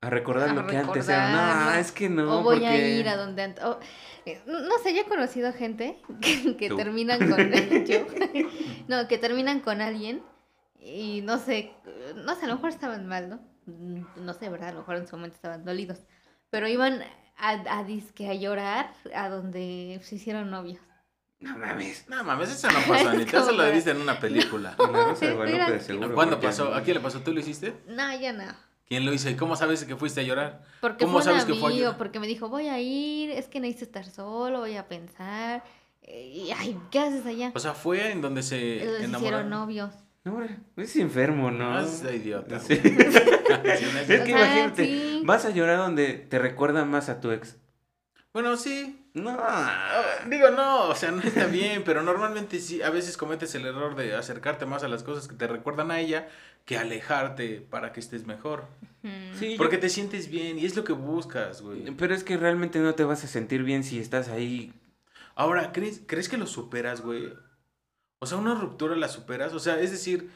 [0.02, 1.66] A recordar A lo que antes era.
[1.66, 2.40] No, es que no.
[2.40, 3.44] o voy a ir a donde...
[3.44, 3.80] ant- o-
[4.26, 7.52] eh, no sé, yo he conocido gente que, que terminan con...
[7.86, 8.06] yo.
[8.88, 10.24] no, que terminan con alguien
[10.82, 11.74] y no sé,
[12.16, 13.40] no sé, a lo mejor estaban mal, ¿no?
[13.66, 14.70] Mm, No sé, ¿verdad?
[14.70, 16.00] A lo mejor en su momento estaban dolidos.
[16.50, 17.02] Pero iban
[17.38, 20.80] a, a disque a llorar a donde se hicieron novios.
[21.40, 22.06] No mames.
[22.10, 24.76] No mames, eso no pasa, ni Es te se como lo viste en una película.
[24.76, 25.86] Con la Rosa de Guadalupe de espérate.
[25.86, 26.14] seguro.
[26.16, 26.74] ¿Cuándo pasó?
[26.74, 27.20] ¿A quién le pasó?
[27.22, 27.74] ¿Tú lo hiciste?
[27.88, 28.44] No, ya no.
[28.88, 29.30] ¿Quién lo hizo?
[29.30, 30.64] ¿Y cómo sabes que fuiste a llorar?
[30.82, 31.98] Porque ¿Cómo fue un sabes que fue a llorar?
[31.98, 35.64] porque me dijo, voy a ir, es que necesito estar solo, voy a pensar.
[36.02, 37.52] Y, ay, ¿qué haces allá?
[37.54, 39.50] O sea, fue en donde se Los hicieron enamoraron.
[39.50, 39.94] novios.
[40.26, 41.74] No, hombre, es enfermo, ¿no?
[41.76, 42.60] No, es idiota.
[42.60, 42.74] Sí.
[42.80, 45.22] Es que O sea, imagínate, sí.
[45.26, 47.58] vas a llorar donde te recuerda más a tu ex.
[48.34, 49.09] Bueno, sí.
[49.24, 49.38] No.
[50.28, 53.96] Digo, no, o sea, no está bien, pero normalmente sí, a veces cometes el error
[53.96, 56.28] de acercarte más a las cosas que te recuerdan a ella
[56.66, 58.66] que alejarte para que estés mejor.
[59.38, 61.90] Sí, yo- Porque te sientes bien y es lo que buscas, güey.
[61.96, 64.74] Pero es que realmente no te vas a sentir bien si estás ahí.
[65.36, 67.34] Ahora, ¿crees, ¿crees que lo superas, güey?
[68.20, 69.54] O sea, una ruptura la superas.
[69.54, 70.30] O sea, es decir,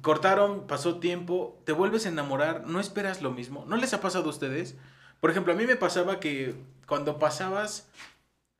[0.00, 3.64] cortaron, pasó tiempo, te vuelves a enamorar, no esperas lo mismo.
[3.68, 4.76] ¿No les ha pasado a ustedes?
[5.22, 6.52] Por ejemplo, a mí me pasaba que
[6.88, 7.86] cuando pasabas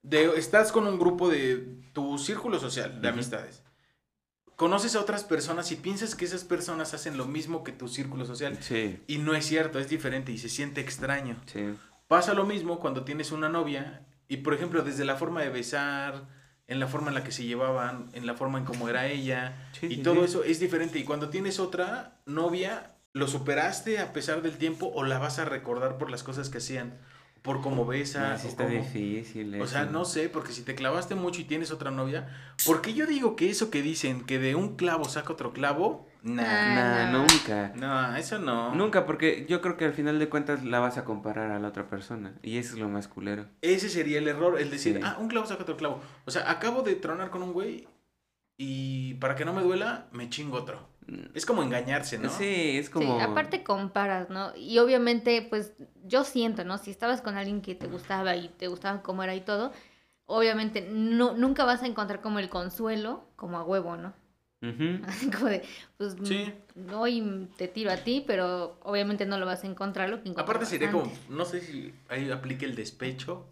[0.04, 1.56] de, estás con un grupo de
[1.92, 3.14] tu círculo social de Ujú.
[3.14, 3.64] amistades.
[4.54, 8.24] Conoces a otras personas y piensas que esas personas hacen lo mismo que tu círculo
[8.26, 8.56] social.
[8.62, 11.34] Sí, Y no es cierto, es diferente y se siente extraño.
[11.46, 11.74] sí.
[12.06, 16.28] Pasa lo mismo cuando tienes una novia y, por ejemplo, desde la forma de besar,
[16.68, 19.68] en la forma en la que se llevaban, en la forma en cómo era ella,
[19.72, 21.00] Sí, y todo eso es diferente.
[21.00, 25.44] Y cuando tienes otra novia, ¿lo superaste a pesar del tiempo o la vas a
[25.44, 26.98] recordar por las cosas que hacían?
[27.42, 28.34] Por cómo besa.
[28.34, 29.60] Ah, sí está cómo- difícil.
[29.60, 32.28] O sea, no sé, porque si te clavaste mucho y tienes otra novia,
[32.64, 36.44] porque yo digo que eso que dicen, que de un clavo saca otro clavo, nah,
[36.46, 37.18] Ah, Nah, no.
[37.26, 37.72] nunca.
[37.74, 38.72] no, eso no.
[38.76, 41.66] Nunca, porque yo creo que al final de cuentas la vas a comparar a la
[41.66, 42.32] otra persona.
[42.42, 43.46] Y eso es lo más culero.
[43.60, 45.00] Ese sería el error, el decir, Sí.
[45.04, 46.00] ah, un clavo saca otro clavo.
[46.26, 47.88] O sea, acabo de tronar con un güey
[48.56, 50.91] y para que no me duela, me chingo otro.
[51.34, 52.30] Es como engañarse, ¿no?
[52.30, 53.16] Sí, es como...
[53.16, 54.54] Sí, aparte comparas, ¿no?
[54.56, 55.72] Y obviamente, pues
[56.04, 56.78] yo siento, ¿no?
[56.78, 59.72] Si estabas con alguien que te gustaba y te gustaba cómo era y todo,
[60.26, 64.12] obviamente no, nunca vas a encontrar como el consuelo, como a huevo, ¿no?
[64.62, 65.00] Ujú.
[65.06, 65.62] Así como de,
[65.98, 66.52] pues Sí.
[66.94, 70.66] hoy te tiro a ti, pero obviamente no lo vas a encontrar lo que Aparte
[70.66, 73.46] sería como, no sé si ahí aplique el despecho,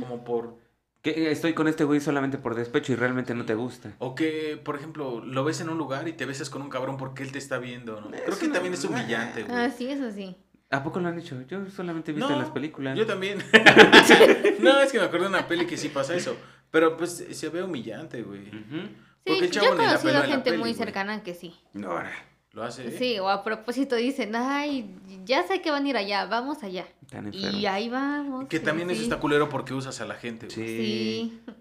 [0.00, 0.65] como por...
[1.14, 3.92] Que estoy con este güey solamente por despecho y realmente no te gusta.
[3.98, 6.96] O que, por ejemplo, lo ves en un lugar y te besas con un cabrón
[6.96, 8.10] porque él te está viendo, ¿no?
[8.10, 9.56] Creo que no- también es humillante, güey.
[9.56, 10.36] Ah, sí, eso sí.
[10.70, 11.40] ¿A poco lo han hecho?
[11.46, 12.98] Yo solamente he visto en las películas.
[12.98, 13.38] Yo también.
[14.60, 16.36] no, es que me acuerdo de una peli que sí pasa eso.
[16.72, 18.50] Pero pues se ve humillante, güey.
[19.24, 21.54] Porque Sí, el yo he conocido gente peli, muy cercana que sí.
[21.84, 22.10] Ahora,
[22.56, 22.88] Lo hace.
[22.88, 22.94] ¿eh?
[22.98, 24.90] Sí, o a propósito dicen, ay,
[25.26, 26.86] ya sé que van a ir allá, vamos allá.
[27.10, 27.30] tan.
[27.34, 28.46] Y ahí vamos.
[28.48, 29.02] Que sí, también eso sí.
[29.04, 30.66] está culero porque usas a la gente, güey.
[30.66, 31.42] Sí.
[31.46, 31.52] Sí.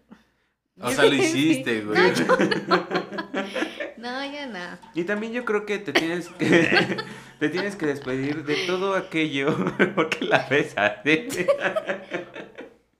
[0.79, 1.86] O sea, lo hiciste, Sí.
[1.86, 1.99] güey.
[3.97, 4.79] No, ya nada.
[4.93, 6.95] Y también yo creo que te tienes que
[7.39, 9.53] te tienes que despedir de todo aquello
[9.95, 10.93] porque la besas.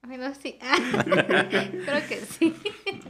[0.06, 0.58] Bueno, sí.
[1.04, 2.54] Creo que sí.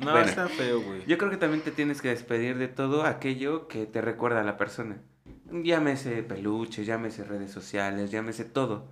[0.00, 0.20] No, Bueno.
[0.26, 1.04] está feo, güey.
[1.06, 4.44] Yo creo que también te tienes que despedir de todo aquello que te recuerda a
[4.44, 4.98] la persona.
[5.50, 8.88] Llámese peluche, llámese redes sociales, llámese todo.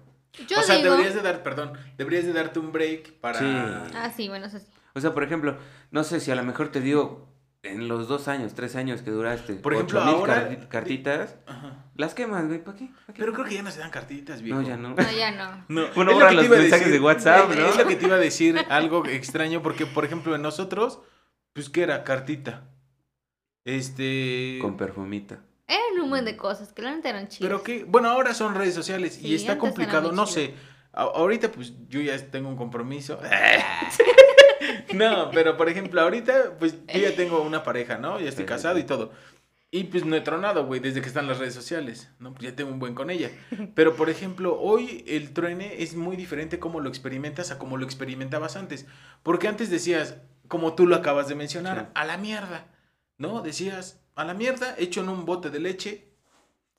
[0.49, 0.91] Yo o sea, digo...
[0.91, 3.39] deberías de dar, perdón, deberías de darte un break para...
[3.39, 3.45] Sí.
[3.47, 4.67] Ah, sí, bueno, eso sí.
[4.95, 5.57] O sea, por ejemplo,
[5.91, 7.27] no sé si a lo mejor te dio
[7.65, 11.85] en los dos años, tres años que duraste, Por ejemplo, 8000 ahora- carti- cartitas, Ajá.
[11.97, 12.87] las quemas, güey, ¿para qué?
[13.07, 13.19] ¿Pa' qué?
[13.21, 14.61] Pero creo que ya no se dan cartitas, viejo.
[14.61, 14.91] No, ya no.
[14.91, 15.65] No, ya no.
[15.69, 17.67] No, Bueno, te los mensajes de WhatsApp, es- ¿no?
[17.67, 21.01] Es lo que te iba a decir, algo extraño, porque, por ejemplo, en nosotros,
[21.53, 22.05] pues, ¿qué era?
[22.05, 22.65] Cartita.
[23.65, 24.59] Este...
[24.61, 25.41] Con perfumita.
[25.67, 27.49] Eran un buen de cosas que la neta eran chidas.
[27.49, 30.35] Pero que, bueno, ahora son redes sociales y está complicado, no chido.
[30.49, 30.55] sé.
[30.95, 33.19] Ahorita, pues, yo ya tengo un compromiso.
[34.95, 38.21] no, pero, por ejemplo, ahorita, pues, yo ya tengo una pareja, ¿no?
[38.21, 39.13] Ya estoy casado y todo.
[39.71, 42.33] Y pues no he tronado, güey, desde que están las redes sociales, ¿no?
[42.33, 43.29] Pues ya tengo un buen con ella.
[43.75, 47.85] Pero, por ejemplo, hoy el truene es muy diferente como lo experimentas a como lo
[47.85, 48.87] experimentabas antes.
[49.25, 51.91] Porque antes decías, como tú lo acabas de mencionar, Sí.
[51.95, 52.69] a la mierda,
[53.19, 53.41] ¿no?
[53.43, 56.07] Decías, a la mierda, hecho en un bote de leche,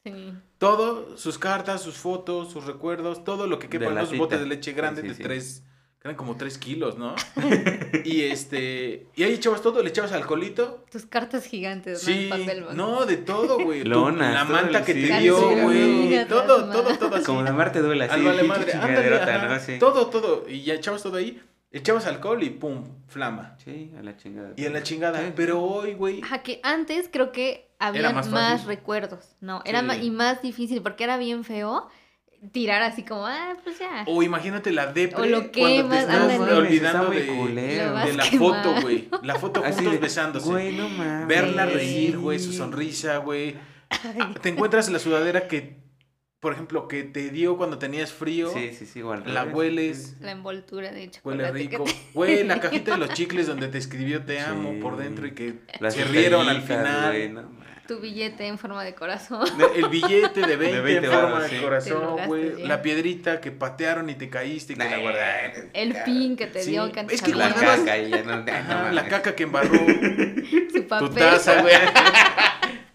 [0.06, 0.34] Sí.
[0.60, 4.46] todo, sus cartas, sus fotos, sus recuerdos, todo lo que quepa en los botes de
[4.46, 5.24] leche Sí, grandes sí, de sí.
[5.24, 5.64] tres,
[6.04, 7.16] eran como tres kilos, ¿no?
[8.06, 10.86] y este, y ahí echabas todo, le echabas alcoholito.
[10.92, 12.14] Tus cartas gigantes, ¿no?
[12.14, 13.84] Sí, papel, no, de todo, güey.
[13.84, 15.08] Lonas, La manta que sí.
[15.08, 16.28] te dio, güey.
[16.28, 17.26] Todo, todo, todo así.
[17.26, 18.22] Como la mar te duele así.
[18.22, 19.48] Pinche madre, ándale, chingaderota, ajá.
[19.56, 19.60] ¿no?
[19.60, 19.80] Sí.
[19.80, 20.46] Todo, todo.
[20.48, 21.42] Y ya echabas todo ahí,
[21.72, 23.56] echabas alcohol y pum, flama.
[23.64, 24.54] Sí, a la chingada.
[24.56, 25.20] Y a la chingada.
[25.20, 25.34] Sí.
[25.36, 26.22] Pero hoy, güey.
[26.22, 29.62] Ajá, que antes creo que había más más, recuerdos, ¿no?
[29.66, 29.86] Era Sí.
[29.86, 31.90] ma- y más difícil porque era bien feo
[32.52, 34.04] tirar así como, ah, pues ya.
[34.08, 36.54] O imagínate la depre O lo cuando te estás ándale.
[36.54, 39.10] olvidando de, la foto, güey.
[39.24, 40.48] La foto Así juntos de, besándose.
[40.48, 41.28] Güey, no mames.
[41.28, 43.56] Verla reír, güey, su sonrisa, güey.
[44.42, 45.78] Te encuentras la sudadera que,
[46.46, 48.52] por ejemplo, que te dio cuando tenías frío.
[48.54, 49.24] Sí, sí, sí, igual.
[49.26, 51.54] La hueles, La envoltura de huele chocolate.
[51.54, 51.84] que rico.
[51.86, 54.80] te- Güey, la cajita de los chicles donde te escribió te amo Sí.
[54.80, 57.12] por dentro y que Las se rieron al final.
[57.14, 57.66] güey, no mames.
[57.88, 59.48] Tu billete en forma de corazón.
[59.76, 61.58] El billete de 20, 20 en forma de sí.
[61.58, 62.62] Corazón, güey.
[62.68, 65.70] La piedrita que patearon y te caíste y que la guardaste.
[65.74, 68.92] El pin que te Sí, dio que es que La guardabas- caca no, no Ajá,
[68.92, 69.74] la caca que embarró
[70.72, 71.74] su tu taza, güey.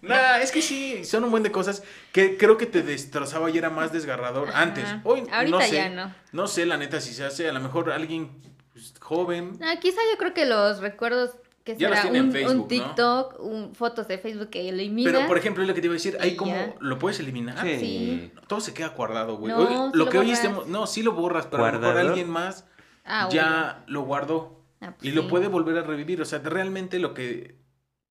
[0.01, 3.57] Nah, es que sí, son un buen de cosas que creo que te destrozaba y
[3.57, 4.61] era más desgarrador Ajá.
[4.61, 4.85] antes.
[5.03, 6.13] Hoy Ahorita no sé, ya no.
[6.31, 8.31] no sé la neta si se hace, a lo mejor alguien
[8.73, 9.57] pues, joven.
[9.59, 11.31] No, quizá yo creo que los recuerdos
[11.63, 12.65] que Ya los será un, Facebook, un ¿no?
[12.65, 15.13] TikTok, un, fotos de Facebook que eliminas.
[15.13, 16.73] Pero por ejemplo, es lo que te iba a decir, ahí como ya.
[16.79, 17.61] lo puedes eliminar.
[17.61, 17.77] Sí.
[17.79, 18.31] Sí.
[18.47, 19.53] Todo se queda guardado, güey.
[19.53, 21.79] No, Hoy- sí lo lo que hoy estemos, no, sí lo borras, pero a lo
[21.79, 22.65] mejor alguien más
[23.05, 24.59] Ah, ya lo guardó.
[24.79, 26.21] Ah, pues y lo puede volver a revivir.
[26.21, 27.55] O sea, realmente lo que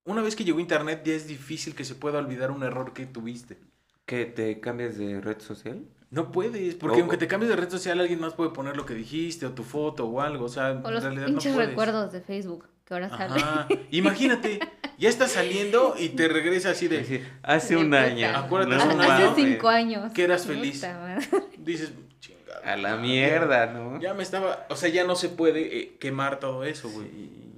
[0.04, 3.06] una vez que llegó internet ya es difícil que se pueda olvidar un error que
[3.06, 3.58] tuviste.
[4.06, 5.84] ¿Que te cambias de red social?
[6.10, 8.84] No puedes, porque O- aunque te cambies de red social, alguien más puede poner lo
[8.84, 11.54] que dijiste, o tu foto, o algo, o sea, O en los realidad pinches no
[11.56, 11.68] puedes.
[11.70, 13.68] recuerdos de Facebook que ahora.
[13.92, 14.58] Imagínate,
[14.98, 18.02] ya estás saliendo y te regresa así de, Así, hace un puta.
[18.02, 18.28] año.
[18.36, 19.44] Acuérdate, no hace un Hace año, mames.
[19.52, 20.12] cinco años.
[20.12, 20.84] que eras feliz.
[21.58, 22.72] dices, chingada.
[22.72, 24.00] A la mierda, ¿no?
[24.00, 27.06] Ya me estaba, o sea, ya no se puede eh, quemar todo eso, güey.
[27.08, 27.49] Sí.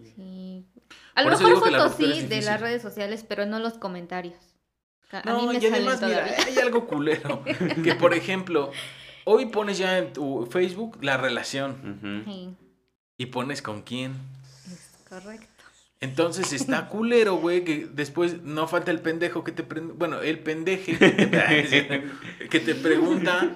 [1.15, 4.35] A lo Por mejor fotos sí de las redes sociales, pero no los comentarios.
[5.11, 7.45] A a mí No, me y salen además, mira, hay algo culero.
[7.85, 8.71] Que por ejemplo,
[9.25, 12.25] hoy pones ya en tu Facebook la relación.
[12.27, 12.57] Sí,
[13.19, 14.13] y pones con quién.
[14.73, 15.47] es correcto.
[16.01, 20.39] Entonces está culero, güey, que después no falta el pendejo que te pre- bueno, el
[20.41, 21.13] pendeje que
[22.41, 23.51] te, que te pregunta,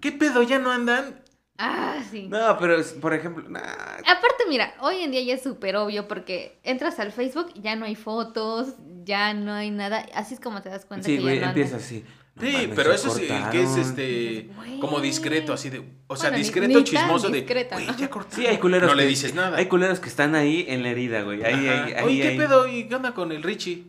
[0.00, 1.20] ¿qué pedo ya no andan?
[1.58, 2.26] Ah, sí.
[2.28, 6.08] No, pero es- por ejemplo, nah, Aparte, mira, hoy en día ya es súper obvio
[6.08, 10.04] porque entras al Facebook, ya no hay fotos, ya no hay nada.
[10.14, 12.04] Así es como te das cuenta sí, que güey, ya no empieza así.
[12.34, 14.80] No Sí, mames, pero eso sí, el que es este Güey.
[14.80, 17.96] como discreto, así de, o sea, Bueno, ni- discreto, ni chismoso de, discreto, güey, ¿no?
[17.96, 18.40] ya cortaron.
[18.40, 18.90] Sí, hay culeros.
[18.90, 19.56] No le dices nada.
[19.56, 21.44] Hay culeros que están ahí en la herida, güey.
[21.44, 22.04] Ahí, ahí, ahí.
[22.04, 22.36] Oye, ¿qué ahí.
[22.38, 22.66] pedo?
[22.66, 23.84] ¿Y qué onda con el Richie?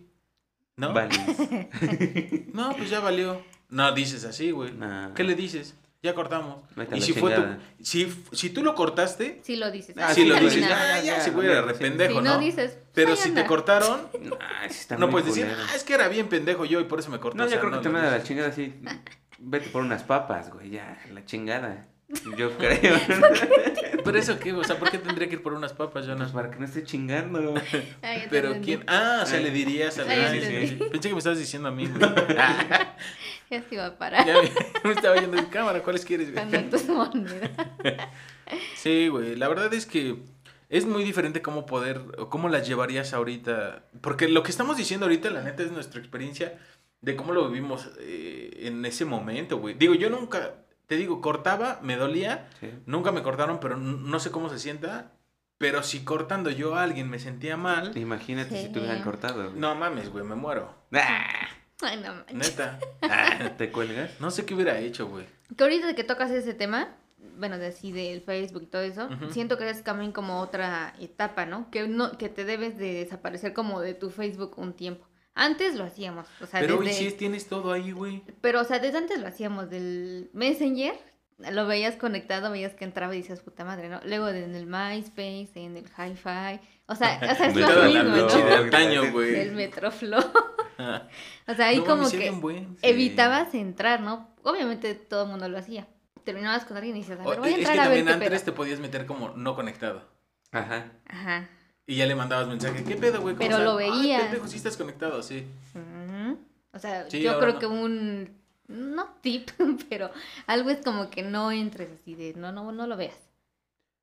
[0.78, 0.94] ¿No?
[0.94, 1.10] Vale.
[2.54, 3.42] No, pues ya valió.
[3.70, 4.72] No dices así, güey.
[4.74, 5.14] Nah.
[5.16, 5.76] ¿Qué le dices?
[6.06, 6.58] Ya cortamos.
[6.94, 7.42] Y si fue tu,
[7.82, 9.96] si, si tú lo cortaste, Sí lo dices.
[9.98, 11.32] Ah, sí sí, lo dices, ah, ya, ya, sí.
[11.80, 12.34] pendejo, Si ¿no?
[12.36, 13.42] no dices, Pero ahí si anda.
[13.42, 14.08] te cortaron,
[14.70, 17.20] está no puedes decir, ah, es que era bien pendejo yo y por eso me
[17.20, 17.38] cortó.
[17.40, 18.74] No, O yo creo que te lo manda la chingada así.
[19.40, 21.88] Vete por unas papas, güey, ya, la chingada.
[22.38, 23.00] Yo creo.
[24.04, 24.54] ¿Pero eso qué?
[24.54, 26.32] O sea, ¿por qué tendría que ir por unas papas, Pues Jonas?
[26.32, 27.56] para que no esté chingando.
[28.30, 28.84] Pero quién.
[28.86, 30.14] Ah, o sea, le dirías a la.
[30.92, 32.12] Pensé que me estabas diciendo a mí, güey.
[33.50, 34.26] Ya se iba a parar.
[34.26, 34.36] Ya
[34.84, 36.50] me estaba yendo en cámara, ¿cuáles quieres, güey?
[36.50, 37.52] Cuando tus monedas.
[38.76, 40.18] Sí, güey, la verdad es que
[40.70, 45.06] es muy diferente cómo poder, o cómo las llevarías ahorita, porque lo que estamos diciendo
[45.06, 46.60] ahorita, la neta, es nuestra experiencia
[47.02, 49.76] de cómo lo vivimos eh, en ese momento, güey.
[49.76, 50.56] Digo, yo nunca,
[50.88, 52.70] te digo, cortaba, me dolía, Sí.
[52.88, 55.12] nunca me cortaron, pero no sé cómo se sienta,
[55.60, 59.50] pero si cortando yo a alguien me sentía mal, Imagínate si te hubieran cortado.
[59.50, 59.60] güey.
[59.60, 61.48] no mames, güey, me muero, Ah,
[61.82, 62.36] Ay, no manches.
[62.36, 62.80] neta.
[63.58, 64.12] ¿Te cuelgas?
[64.20, 65.26] No sé qué hubiera hecho, güey.
[65.56, 66.96] Que ahorita que tocas ese tema,
[67.38, 71.46] bueno, de así del Facebook y todo eso, siento que es también como otra etapa,
[71.46, 71.70] ¿no?
[71.72, 75.06] Que no, que te debes de desaparecer como de tu Facebook un tiempo.
[75.38, 78.24] Antes lo hacíamos, o sea, Pero hoy sí tienes todo ahí, güey.
[78.40, 80.96] pero o sea, desde antes lo hacíamos del Messenger,
[81.38, 84.00] lo veías conectado, veías que entraba y dices, puta madre, ¿no?
[84.06, 88.44] Luego en el MySpace, en el Hi-Fi, o sea, o sea es lo mismo, pinche
[88.44, 88.64] de ¿no?
[88.64, 89.36] antaño, güey.
[89.36, 90.24] El Metroflow.
[91.48, 92.88] O sea, ahí No como que buen, sí.
[92.88, 94.30] evitabas entrar, ¿no?
[94.44, 95.88] Obviamente todo el mundo lo hacía.
[96.26, 97.98] Terminabas con alguien y dices, a ver, O- voy a es entrar que a ver
[98.00, 98.52] también antes pedo.
[98.52, 100.04] te podías meter como no conectado.
[100.52, 100.92] Ajá.
[101.08, 101.48] Ajá.
[101.88, 103.36] Y ya le mandabas mensaje, ¿qué pedo, güey?
[103.36, 103.64] ¿Cómo Pero estás?
[103.74, 104.24] lo "Ay, veías.
[104.24, 105.48] pendejo, sí estás conectado, sí.
[105.76, 106.40] Ujú.
[106.74, 107.60] O sea, Sí, yo creo no.
[107.60, 109.50] que un, no tip,
[109.90, 110.10] pero
[110.48, 113.16] algo es como que no entres así de, no, no, no lo veas.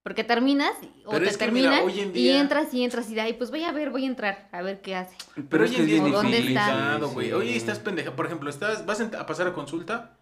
[0.03, 2.83] Porque terminas o Pero te es que mira, terminan hoy en y día- entras y
[2.83, 5.15] entras y de ahí, pues voy a ver, voy a entrar, a ver qué hace.
[5.49, 6.97] Pero, hoy en día es ¿dónde difícil, está?
[7.13, 7.33] güey.
[7.33, 8.17] Oye, estás pendeja.
[8.17, 10.19] Por ejemplo, estás, vas a pasar a consulta.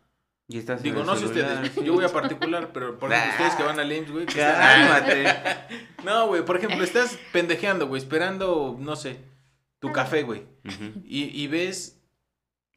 [0.49, 3.63] Y estás Digo, no sé ustedes, yo voy a particular, pero por ejemplo, ustedes que
[3.63, 4.27] van al IMSS, güey.
[4.27, 5.25] Cálmate.
[6.05, 9.19] No, güey, por ejemplo, estás pendejeando, güey, esperando, no sé,
[9.79, 9.93] tu Ah.
[9.93, 10.41] café, güey.
[10.65, 11.01] Ujú.
[11.07, 12.00] Y, y ves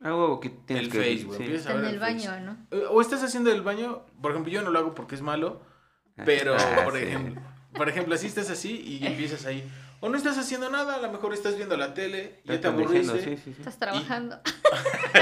[0.03, 1.37] Ah, huevo, que tienes el que Face, güey.
[1.37, 1.43] sí.
[1.45, 2.27] empiezas a Está en ver el Face.
[2.29, 2.57] baño, ¿no?
[2.77, 5.61] Eh, O estás haciendo el baño, por ejemplo, yo no lo hago porque es malo,
[6.25, 7.03] pero Ah, por sí.
[7.05, 7.41] ejemplo,
[7.73, 9.63] por ejemplo, así estás así y empiezas ahí.
[10.01, 13.19] O no estás haciendo nada, a lo mejor estás viendo la tele, ya te aburriste.
[13.19, 13.55] Sí, sí, sí.
[13.59, 14.39] Estás trabajando.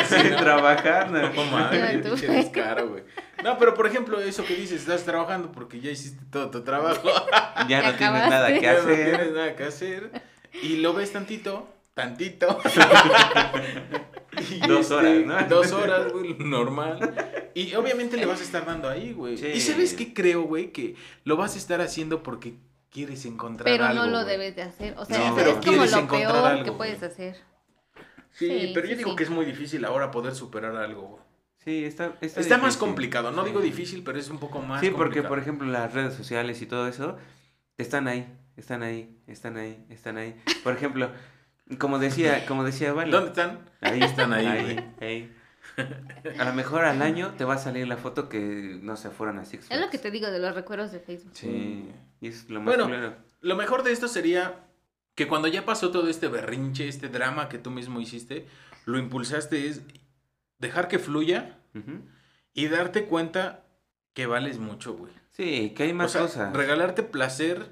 [0.08, 1.22] Sí, trabajando.
[1.34, 2.10] No mames, Ya, tú.
[2.15, 3.04] pinche descaro, güey.
[3.44, 7.08] No, pero por ejemplo, eso que dices, estás trabajando porque ya hiciste todo tu trabajo.
[7.67, 8.96] Ya Ya no tienes nada que ya no hacer.
[9.17, 10.12] tienes nada que hacer.
[10.63, 12.58] Y lo ves tantito, tantito.
[14.50, 15.48] Y Dos este, horas, ¿no?
[15.56, 17.52] Dos horas, güey, normal.
[17.54, 19.38] Y obviamente le vas a estar dando ahí, güey.
[19.38, 19.48] Sí.
[19.48, 22.56] Y sabes qué creo, güey, que lo vas a estar haciendo porque
[22.89, 24.06] quieres encontrar Pero algo.
[24.06, 24.38] no lo güey.
[24.38, 24.96] debes de hacer.
[24.98, 27.36] O sea, No, pero es como lo encontrar peor algo, que puedes hacer.
[28.32, 29.15] Sí, Sí, pero yo sí, digo sí.
[29.17, 31.22] que es muy difícil ahora poder superar algo, güey.
[31.63, 34.88] Sí, está, está, Está más complicado, no digo difícil, pero es un poco más Sí,
[34.89, 35.30] porque complicado.
[35.30, 37.17] por ejemplo las redes sociales y todo eso
[37.78, 38.26] están ahí,
[38.58, 40.41] están ahí, están ahí, están ahí.
[40.63, 41.12] Por ejemplo,
[41.80, 43.12] como decía, como decía Vale.
[43.12, 43.60] ¿Dónde están?
[43.82, 45.36] Ahí Están ahí, ahí.
[46.38, 49.39] A lo mejor al año te va a salir la foto que no se fueron
[49.39, 49.91] a Six Es lo Flags.
[49.91, 51.32] que te digo de los recuerdos de Facebook.
[51.34, 53.15] Sí, y es lo más Bueno.
[53.39, 54.65] Lo mejor de esto sería
[55.15, 58.45] que cuando ya pasó todo este berrinche, este drama que tú mismo hiciste,
[58.86, 59.82] lo impulsaste es
[60.60, 61.58] dejar que fluya
[62.54, 63.63] y darte cuenta
[64.13, 65.13] que vales mucho, güey.
[65.30, 66.54] Sí, que hay O más sea, cosas.
[66.54, 67.69] regalarte placer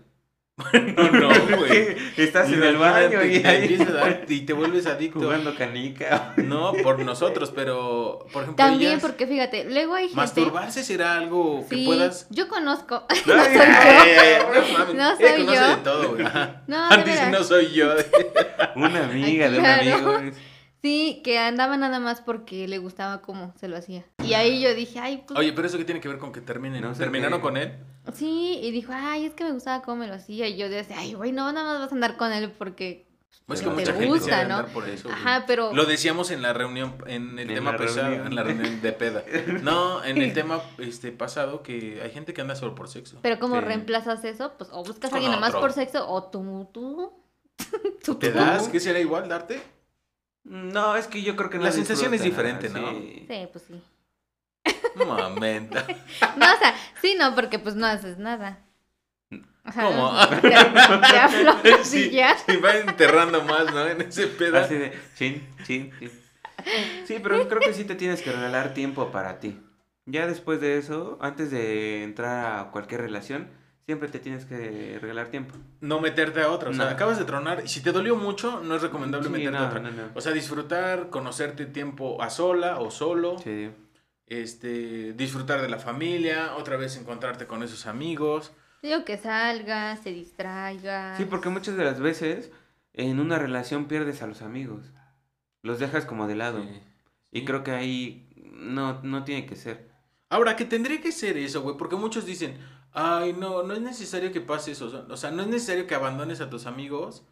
[0.95, 1.95] No, no, güey.
[2.17, 5.19] Estás en el baño y te ahí dar- y te vuelves adicto.
[5.19, 6.34] jugando canica.
[6.38, 10.15] No, por nosotros, pero por ejemplo, También ellas, porque fíjate, luego hay gente...
[10.17, 12.28] masturbarse será algo que Sí, puedas.
[12.30, 13.04] yo conozco.
[13.10, 14.93] Ay, no soy yo.
[14.93, 15.67] no No soy conoce yo.
[15.69, 16.24] de todo, güey.
[16.67, 17.93] No, de Antes no soy yo.
[18.76, 20.15] Una amiga Ay, de un claro.
[20.15, 20.32] amigo.
[20.82, 24.06] Sí, que andaba nada más porque le gustaba cómo se lo hacía.
[24.24, 26.39] Y ahí yo dije, ay, pues Oye, pero eso qué tiene que ver con que
[26.39, 26.82] terminen.
[26.82, 27.43] No sé ¿Terminaron qué.
[27.43, 27.74] con él?
[28.13, 28.60] Sí.
[28.62, 30.48] Y dijo, ay, es que me gustaba cómo me lo hacía.
[30.48, 33.08] Y yo decía, ay, güey, no, nada más vas a andar con él porque.
[33.45, 34.58] Pues que mucha te gente gusta, ¿no?
[34.58, 35.10] andar por eso.
[35.10, 35.74] Ajá, pero.
[35.74, 38.28] Lo decíamos en la reunión, en el En tema reunión.
[38.28, 39.24] en la reunión de peda.
[39.63, 43.17] No, en el tema este pasado que hay gente que anda solo por sexo.
[43.24, 43.62] Pero como Sí.
[43.62, 45.62] reemplazas eso, pues o buscas a alguien nada más otro.
[45.62, 47.12] por sexo o tú, tú.
[48.04, 48.38] tú, ¿Te tú.
[48.38, 48.67] das?
[48.67, 49.62] ¿Qué será igual darte?
[50.43, 52.91] No, es que yo creo que no La sensación es diferente, ¿no?
[52.91, 53.26] sí.
[53.28, 53.82] Sí, pues sí.
[54.95, 55.77] Momento.
[56.38, 58.60] No, o sea, sí, no, porque pues no haces nada.
[59.65, 60.12] O sea, ¿Cómo?
[60.41, 62.36] Te, te aflojas Sí, y ya.
[62.38, 63.86] sí, va enterrando más, ¿no?
[63.88, 64.62] En ese peda.
[64.62, 66.12] Así de chin, chin, chin.
[67.05, 69.60] Sí, pero creo que sí te tienes que regalar tiempo para ti.
[70.05, 73.47] Ya después de eso, antes de entrar a cualquier relación,
[73.86, 75.55] siempre te tienes que regalar tiempo.
[75.82, 76.69] No meterte a otra.
[76.71, 76.91] O sea, No.
[76.91, 77.62] acabas de tronar.
[77.63, 79.79] Y si te dolió mucho, no es recomendable Sí, meterte no, a otra.
[79.82, 80.03] no, no.
[80.15, 83.38] O sea, disfrutar, conocerte tiempo a sola o solo.
[83.38, 83.69] Sí.
[84.30, 88.52] Este, disfrutar de la familia, otra vez encontrarte con esos amigos.
[88.82, 91.18] Digo que salgas, se distraiga.
[91.18, 92.52] Sí, porque muchas de las veces
[92.94, 94.86] en una relación pierdes a los amigos.
[95.62, 96.63] Los dejas como de lado.
[96.63, 96.80] Sí.
[97.32, 99.89] Y creo que ahí no, no tiene que ser.
[100.30, 102.58] Ahora, que tendría que ser eso, güey, porque muchos dicen,
[102.94, 106.39] ay, no, no es necesario que pase eso, o sea, no es necesario que abandones
[106.39, 107.24] a tus amigos,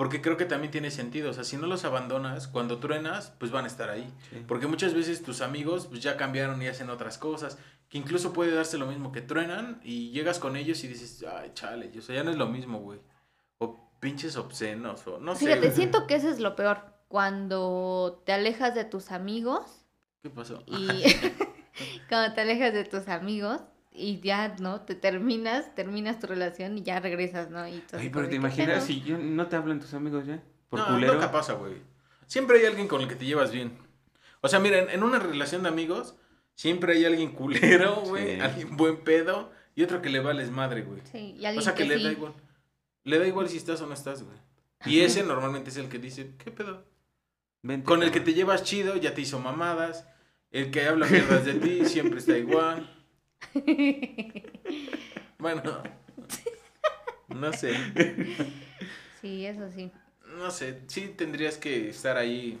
[0.00, 3.50] porque creo que también tiene sentido, o sea, si no los abandonas, cuando truenas, pues
[3.50, 4.42] van a estar ahí, Sí.
[4.48, 7.58] porque muchas veces tus amigos pues, ya cambiaron y hacen otras cosas,
[7.90, 11.50] que incluso puede darse lo mismo, que truenan y llegas con ellos y dices, ay,
[11.52, 12.98] chale, o sea, ya no es lo mismo, güey,
[13.58, 16.78] o pinches obscenos, o no sé, Fíjate, siento que eso es lo peor.
[17.08, 19.84] Cuando te alejas de tus amigos
[20.22, 20.64] ¿qué pasó?
[20.66, 20.88] y
[22.08, 23.60] cuando te alejas de tus amigos
[23.92, 24.80] y ya, ¿no?
[24.82, 27.66] Te terminas, terminas tu relación y ya regresas, ¿no?
[27.66, 28.86] Y Ay, pero te de, ¿qué imaginas pedo?
[28.86, 30.42] si yo, no te hablan tus amigos ya.
[30.68, 31.14] Por no, culero.
[31.14, 31.74] nunca pasa, güey.
[32.26, 33.76] Siempre hay alguien con el que te llevas bien.
[34.40, 36.14] O sea, mira, en, una relación de amigos,
[36.54, 38.40] siempre hay alguien culero, güey, Sí.
[38.40, 41.00] alguien buen pedo y otro que le vales madre, güey.
[41.10, 42.04] Sí, y alguien O sea, que, le sí.
[42.04, 42.34] da igual.
[43.04, 44.36] Le da igual si estás o no estás, güey.
[44.86, 46.84] Y ese normalmente es el que dice, ¿qué pedo?
[47.62, 50.06] Vente, Con el que te llevas chido, ya te hizo mamadas.
[50.50, 52.99] El que habla mierdas de ti siempre está igual.
[55.38, 55.62] Bueno,
[57.28, 57.72] no sé.
[59.20, 59.90] sí, eso sí.
[60.36, 62.60] No sé, sí tendrías que estar ahí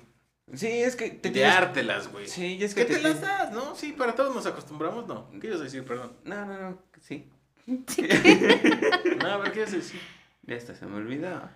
[0.54, 2.26] Sí, es que te de tienes- ártelas, güey.
[2.26, 3.76] Sí, es que que te, las das, ¿no?
[3.76, 5.30] Sí, para todos nos acostumbramos, no.
[5.40, 6.16] ¿Qué ibas a decir, perdón?
[6.24, 7.28] No, no, no, sí.
[7.66, 10.00] No, a ver, ¿qué ibas a decir?
[10.42, 11.48] Ya hasta se me olvidó.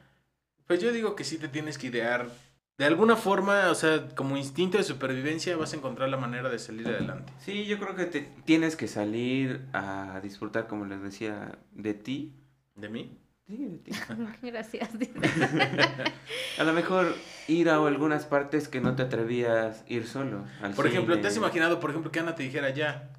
[0.69, 2.29] Pues yo digo que sí te tienes que idear.
[2.77, 6.59] De alguna forma, o sea, como instinto de supervivencia, vas a encontrar la manera de
[6.59, 7.33] salir adelante.
[7.39, 12.35] Sí, yo creo que te tienes que salir a disfrutar, como les decía, de ti.
[12.75, 13.17] ¿De mí?
[13.47, 13.93] Sí, de ti.
[14.43, 14.89] Gracias.
[16.59, 17.15] A lo mejor
[17.47, 20.45] ir a algunas partes que no te atrevías a ir solo.
[20.63, 23.11] al Por ejemplo, ¿te has imaginado, por ejemplo, que Ana te dijera ya?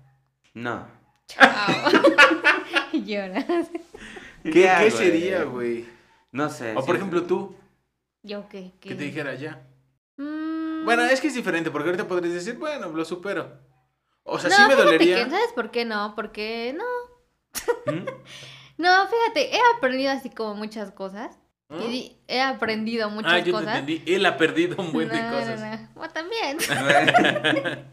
[0.54, 0.88] No.
[1.28, 1.92] Chao.
[2.94, 3.70] Lloras.
[4.44, 5.86] ¿Qué, ¿Qué qué hago, sería, güey?
[6.32, 6.72] No sé.
[6.72, 6.98] O por sí.
[6.98, 7.56] ejemplo, tú,
[8.26, 8.74] ¿Yo qué?
[8.80, 8.90] ¿Qué?
[8.90, 9.66] que te dijera ya.
[10.18, 13.60] Mm, Bueno, es que es diferente, porque ahorita podrías decir, bueno, lo supero.
[14.24, 15.24] O sea, no, sí me dolería.
[15.26, 16.14] que, ¿Sabes por qué no?
[16.16, 17.92] Porque no.
[17.94, 18.06] ¿Mm?
[18.78, 21.38] No, fíjate, he aprendido así como muchas cosas.
[21.70, 21.82] ¿Mm?
[21.92, 23.72] Y he aprendido muchas Ah, yo cosas.
[23.74, 24.14] te entendí.
[24.14, 25.60] Él ha perdido un buen de No, cosas.
[25.62, 25.90] no.
[25.96, 26.58] Bueno, también.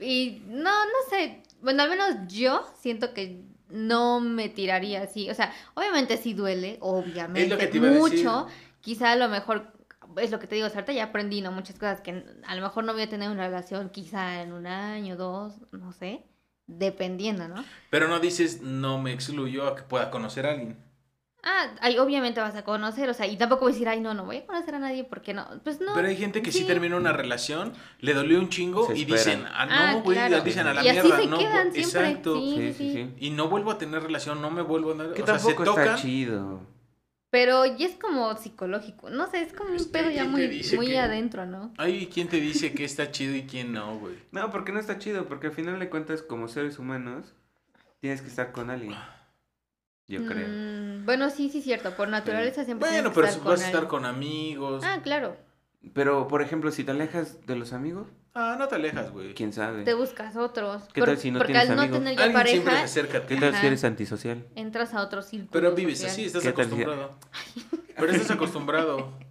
[0.00, 1.42] Y no, no sé.
[1.62, 5.30] Bueno, al menos yo siento que no me tiraría así.
[5.30, 7.42] O sea, obviamente sí duele, obviamente.
[7.44, 8.02] Es lo que te iba a decir.
[8.86, 9.72] Quizá a lo mejor,
[10.18, 11.50] es lo que te digo, ahorita ya aprendí, ¿no?
[11.50, 14.68] Muchas cosas que a lo mejor no voy a tener una relación quizá en un
[14.68, 16.24] año, dos, no sé.
[16.68, 17.64] Dependiendo, ¿no?
[17.90, 20.78] Pero no dices, no me excluyo a que pueda conocer a alguien.
[21.42, 24.14] Ah, ay, obviamente vas a conocer, o sea, y tampoco voy a decir, ay, no,
[24.14, 25.46] no voy a conocer a nadie porque no.
[25.64, 25.94] Pues no.
[25.94, 26.64] Pero hay gente que sí, sí.
[26.64, 30.42] termina una relación, le dolió un chingo y dicen, ah, Ah, no, güey, claro.
[30.44, 31.84] dicen a la y así mierda, se no, quedan güey".
[31.84, 32.08] siempre.
[32.10, 32.34] exacto.
[32.40, 33.14] Sí, Sí.
[33.18, 35.64] Y no vuelvo a tener relación, no me vuelvo a Que o sea, se tampoco
[35.64, 35.84] tocan.
[35.88, 36.75] está chido.
[37.36, 39.10] Pero ya es como psicológico.
[39.10, 41.70] No sé, es como un pedo ya ¿quién te muy, muy que- adentro, ¿no?
[41.76, 44.14] Hay quien te dice que está chido y quién no, güey.
[44.32, 47.34] No, porque no está chido, porque al final de cuentas, como seres humanos,
[48.00, 48.96] tienes que estar con alguien.
[50.08, 50.48] Yo creo.
[50.48, 51.94] Mm, bueno, sí, sí, cierto.
[51.94, 54.82] Por naturaleza siempre Bueno, pero estar si vas a estar con amigos.
[54.86, 55.36] Ah, claro.
[55.92, 58.06] Pero, por ejemplo, si te alejas de los amigos,
[58.38, 59.32] Ah, no te alejas, güey.
[59.34, 59.82] quién sabe.
[59.84, 60.82] Te buscas otros.
[60.92, 61.98] ¿Qué Por- tal si no porque tienes al no amigos?
[62.00, 63.26] tener ya Alguien siempre se pareja, acerca a ti.
[63.34, 63.66] ¿Qué tal si Ajá.
[63.68, 64.46] eres antisocial?
[64.54, 65.50] entras a otro círculo.
[65.52, 66.12] Pero vives social.
[66.12, 67.14] así, estás ¿Qué tal si- acostumbrado.
[67.96, 69.12] Pero estás acostumbrado.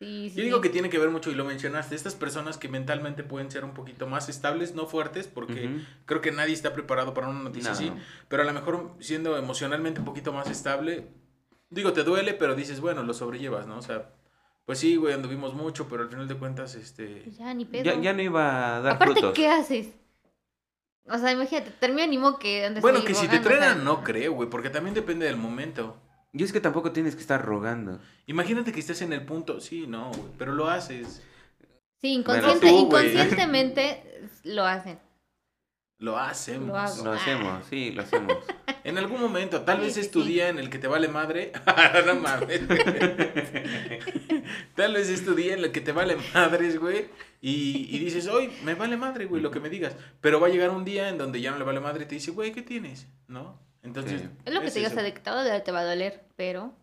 [0.00, 0.62] Sí, sí, Yo digo sí.
[0.64, 3.72] que tiene que ver mucho, y lo mencionaste, estas personas que mentalmente pueden ser un
[3.74, 5.84] poquito más estables, no fuertes, porque Ujú.
[6.04, 7.76] creo que nadie está preparado para una noticia No.
[7.76, 7.92] así,
[8.28, 11.06] pero a lo mejor siendo emocionalmente un poquito más estable,
[11.70, 13.78] digo, te duele, pero dices, bueno, lo sobrellevas, ¿no?
[13.78, 14.10] O sea,
[14.64, 17.30] pues sí, güey, anduvimos mucho, pero al final de cuentas, este...
[17.32, 17.84] Ya, ni pedo.
[17.84, 19.34] Ya, ya no iba a dar Aparte, frutos.
[19.34, 19.88] ¿qué haces?
[21.06, 23.50] O sea, imagínate, termina ni modo que andes Bueno, ahí que si te rogando, o
[23.50, 25.96] sea, truenan, no creo, güey, porque también depende del momento.
[26.32, 28.00] Y es que tampoco tienes que estar rogando.
[28.26, 31.22] Imagínate que estés en el punto, sí, no, güey, pero lo haces,
[32.04, 34.98] Sí, Bueno, tú, inconscientemente lo hacen.
[35.98, 37.02] lo hacemos.
[37.02, 38.36] Lo hacemos, sí, lo hacemos.
[38.84, 40.28] En algún momento, tal Sí, vez sí, es tu sí.
[40.28, 41.52] día en el que te vale madre.
[42.06, 42.60] no mames.
[44.76, 47.06] tal vez es tu día en el que te vale madres, güey.
[47.40, 49.96] Y, y dices, hoy me vale madre, güey, lo que me digas.
[50.20, 52.14] Pero va a llegar un día en donde ya no le vale madre y te
[52.14, 53.06] dice, güey, ¿qué tienes?
[53.26, 53.58] ¿No?
[53.82, 54.20] Entonces.
[54.20, 54.28] Sí.
[54.44, 54.72] Es lo que que
[55.20, 56.74] te va a doler, te va a doler, pero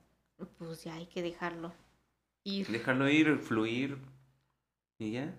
[0.58, 1.74] pues ya hay que dejarlo
[2.44, 2.68] ir.
[2.68, 3.98] Dejarlo ir, fluir.
[5.00, 5.34] Y ya.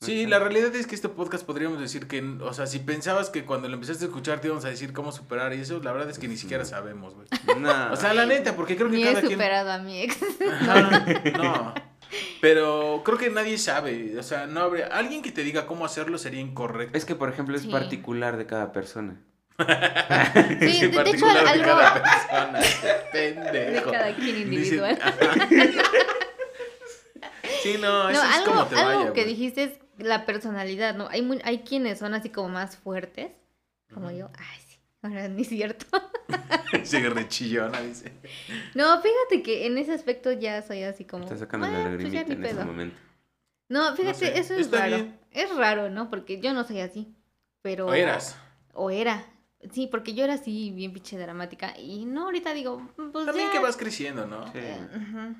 [0.00, 3.44] Sí, la realidad es que este podcast podríamos decir que, o sea, si pensabas que
[3.44, 6.08] cuando lo empezaste a escuchar te íbamos a decir cómo superar y eso, la verdad
[6.08, 7.26] es que ni siquiera sabemos, güey.
[7.58, 7.92] No.
[7.92, 9.32] O sea, la neta, porque creo que Ni cada he quien...
[9.32, 10.16] superado a mi ex.
[10.62, 10.90] No,
[11.42, 11.74] no.
[12.40, 14.16] Pero creo que nadie sabe.
[14.18, 14.86] O sea, no habría.
[14.86, 16.96] Alguien que te diga cómo hacerlo sería incorrecto.
[16.96, 17.68] es que, por ejemplo, es Sí.
[17.68, 19.20] particular de cada persona.
[19.58, 22.58] Sí, de, de hecho, particular de algo cada persona.
[22.60, 23.90] de Pendejo.
[23.90, 24.98] cada quien individual.
[25.02, 25.48] Ajá.
[27.62, 29.12] sí, no, No, eso es algo, como te algo vaya.
[29.12, 31.08] que dijiste es la personalidad, ¿no?
[31.08, 33.30] Hay, muy- hay quienes son así como más fuertes,
[33.92, 34.16] como Ujú.
[34.16, 34.30] yo.
[34.38, 35.86] Ay, sí, ahora ni es cierto.
[36.84, 38.12] Sigue rechillona, dice.
[38.74, 41.24] No, fíjate que en ese aspecto ya soy así como.
[41.24, 42.64] Está sacando "Ah, la lagrimita en ese pedo".
[42.66, 42.96] momento.
[43.68, 44.96] No, fíjate, sé, eso es está raro.
[44.96, 45.18] bien.
[45.30, 46.08] Es raro, ¿no?
[46.10, 47.14] Porque yo no soy así.
[47.62, 47.86] Pero.
[47.86, 48.36] O eras.
[48.72, 49.24] O era.
[49.72, 51.76] Sí, porque yo era así, bien pinche dramática.
[51.78, 53.52] Y no, ahorita digo, pues También ya.
[53.52, 54.46] que vas creciendo, ¿no?
[54.52, 54.58] Sí.
[54.94, 55.34] Ujú.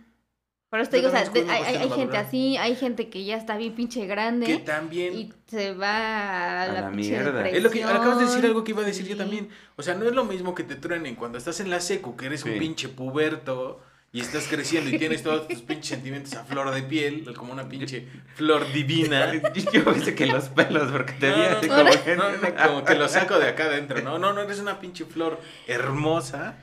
[0.70, 3.56] Por eso te digo, o sea, hay, hay- gente así, hay gente que ya está
[3.56, 4.44] bien pinche grande.
[4.46, 5.14] Que también.
[5.14, 7.48] Y se va a, A la, la mierda.
[7.48, 9.48] Es lo que acabas de decir algo que iba a decir yo también.
[9.76, 12.26] O sea, no es lo mismo que te truenen cuando estás en la secu, que
[12.26, 13.80] eres un pinche puberto
[14.10, 17.68] y estás creciendo y tienes todos tus pinches sentimientos a flor de piel, como una
[17.68, 18.06] pinche
[18.36, 19.32] flor divina.
[19.72, 22.16] Yo pensé que los pelos, porque te vi No, así no, como que...
[22.16, 24.00] no, no, como que lo saco de acá adentro.
[24.02, 26.58] No, no, no, eres una pinche flor hermosa.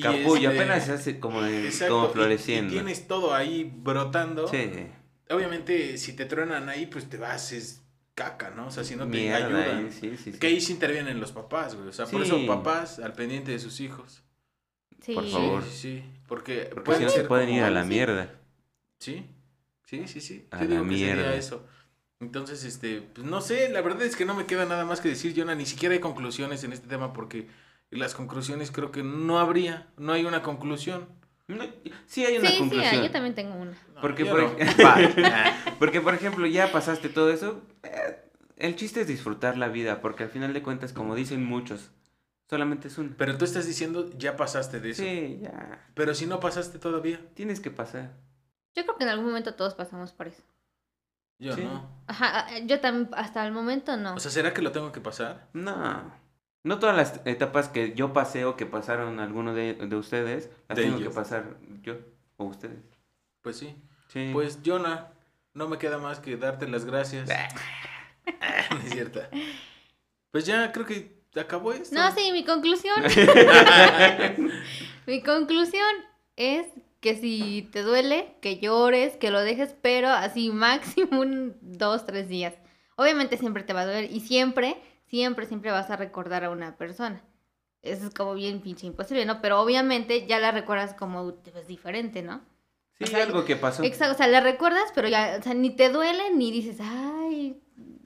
[0.00, 2.72] Capullo, este, apenas se hace como, de- como floreciendo.
[2.72, 4.48] Y, tienes todo ahí brotando.
[4.48, 4.70] Sí.
[5.30, 7.82] Obviamente, si te truenan ahí, pues te vas, es
[8.14, 8.66] caca, ¿no?
[8.68, 9.92] O sea, si no te Mierda, ayudan.
[9.92, 10.38] sí, sí, sí.
[10.38, 11.88] Que ahí sí intervienen los papás, güey.
[11.88, 14.22] O sea, por eso papás al pendiente de sus hijos.
[15.00, 15.14] Sí.
[15.14, 15.62] Por favor.
[15.64, 15.70] Sí,
[16.00, 16.04] sí,
[16.34, 17.88] porque, Porque pueden si no se pueden ir a la sí.
[17.88, 18.30] mierda.
[18.98, 19.26] Sí,
[19.86, 20.46] sí, sí, sí.
[20.50, 21.34] A Yo digo la que sería mierda.
[21.34, 21.66] eso.
[22.20, 25.08] Entonces, este, pues no sé, la verdad es que no me queda nada más que
[25.08, 27.48] decir, Jonah, ni siquiera hay conclusiones en este tema porque
[27.90, 31.06] las conclusiones creo que no habría, no hay una conclusión.
[31.46, 31.62] No,
[32.06, 33.02] sí hay una Sí, sí, conclusión.
[33.04, 33.72] yo también tengo una.
[33.94, 34.48] No, Porque yo por, no.
[34.58, 37.62] ej- porque, por ejemplo, ya pasaste todo eso.
[37.82, 38.16] eh,
[38.56, 41.90] el chiste es disfrutar la vida, porque al final de cuentas, como dicen muchos,
[42.48, 43.14] solamente es uno.
[43.16, 45.02] Pero tú estás diciendo, ya pasaste de eso.
[45.02, 45.86] Sí, ya.
[45.94, 48.12] Pero si no pasaste todavía, Tienes que pasar.
[48.74, 50.42] Yo creo que en algún momento todos pasamos por eso.
[51.38, 51.62] yo Sí.
[51.62, 51.88] no.
[52.06, 54.14] Ajá, ah, yo también, hasta el momento no.
[54.14, 55.48] O sea, ¿será que lo tengo que pasar?
[55.52, 56.12] No.
[56.64, 60.76] No todas las etapas que yo pasé o que pasaron algunos de, de ustedes, las
[60.76, 61.08] De tengo ellos.
[61.10, 61.96] que pasar yo
[62.36, 62.78] o ustedes.
[63.42, 63.76] Pues sí.
[64.08, 64.30] Sí.
[64.32, 65.12] Pues, Jonah,
[65.52, 67.28] no me queda más que darte las gracias.
[68.70, 69.20] no es cierto.
[70.30, 71.94] Pues ya creo que acabó esto.
[71.94, 72.96] No, sí, mi conclusión.
[75.06, 75.88] mi conclusión
[76.36, 76.66] es
[77.00, 82.28] que si te duele, que llores, que lo dejes, pero así máximo un dos, tres
[82.28, 82.54] días.
[82.96, 84.76] Obviamente siempre te va a doler y siempre,
[85.06, 87.22] siempre, siempre vas a recordar a una persona.
[87.82, 89.42] Eso es como bien pinche imposible, ¿no?
[89.42, 92.40] Pero obviamente ya la recuerdas como te ves diferente, ¿no?
[92.98, 93.82] Sí, o sea, algo que pasó.
[93.82, 97.60] Exacto, o sea, la recuerdas, pero ya, o sea, ni te duele ni dices, ay,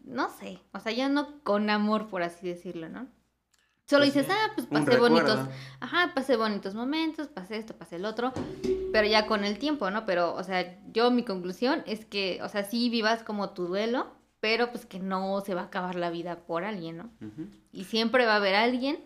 [0.04, 3.06] no sé, o sea, ya no con amor, por así decirlo, ¿no?
[3.88, 5.48] Solo Pues dices, sí, ah, pues pasé bonitos,
[5.80, 8.34] ajá, pasé bonitos momentos, pasé esto, pasé el otro,
[8.92, 10.04] pero ya con el tiempo, ¿no?
[10.04, 14.12] Pero, o sea, yo mi conclusión es que, o sea, sí vivas como tu duelo,
[14.40, 17.10] pero pues que no se va a acabar la vida por alguien, ¿no?
[17.72, 18.98] Y siempre va a haber alguien,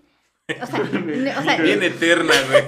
[0.60, 0.80] o sea,
[1.38, 2.64] o sea, Bien eterna, güey.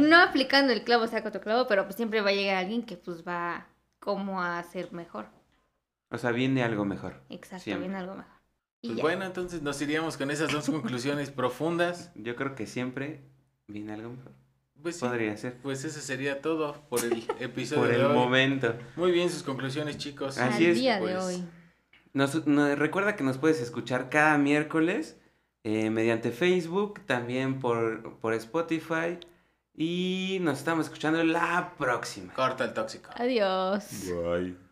[0.06, 2.98] no aplicando el clavo saca otro clavo, pero pues siempre va a llegar alguien que
[2.98, 3.68] pues va
[4.00, 5.28] como a ser mejor.
[6.10, 7.22] O sea, viene algo mejor.
[7.30, 7.88] Exacto, Siempre.
[7.88, 8.37] viene algo mejor.
[8.80, 9.02] Y Pues ya.
[9.02, 12.12] bueno, entonces nos iríamos con esas dos conclusiones profundas.
[12.14, 13.22] Yo creo que siempre
[13.66, 14.32] viene algo mejor.
[14.80, 15.56] Pues sí, Podría ser.
[15.60, 18.14] pues eso sería todo por el episodio Por de el hoy.
[18.14, 18.74] momento.
[18.94, 20.38] Muy bien sus conclusiones, chicos.
[20.38, 21.16] Así Al es, día de pues.
[21.24, 21.44] hoy.
[22.12, 25.18] Nos, nos- recuerda que nos puedes escuchar cada miércoles
[25.64, 29.18] eh, mediante Facebook, también por, por Spotify.
[29.74, 32.32] Y nos estamos escuchando la próxima.
[32.34, 33.10] Corta el tóxico.
[33.16, 33.84] Adiós.
[34.06, 34.67] Bye.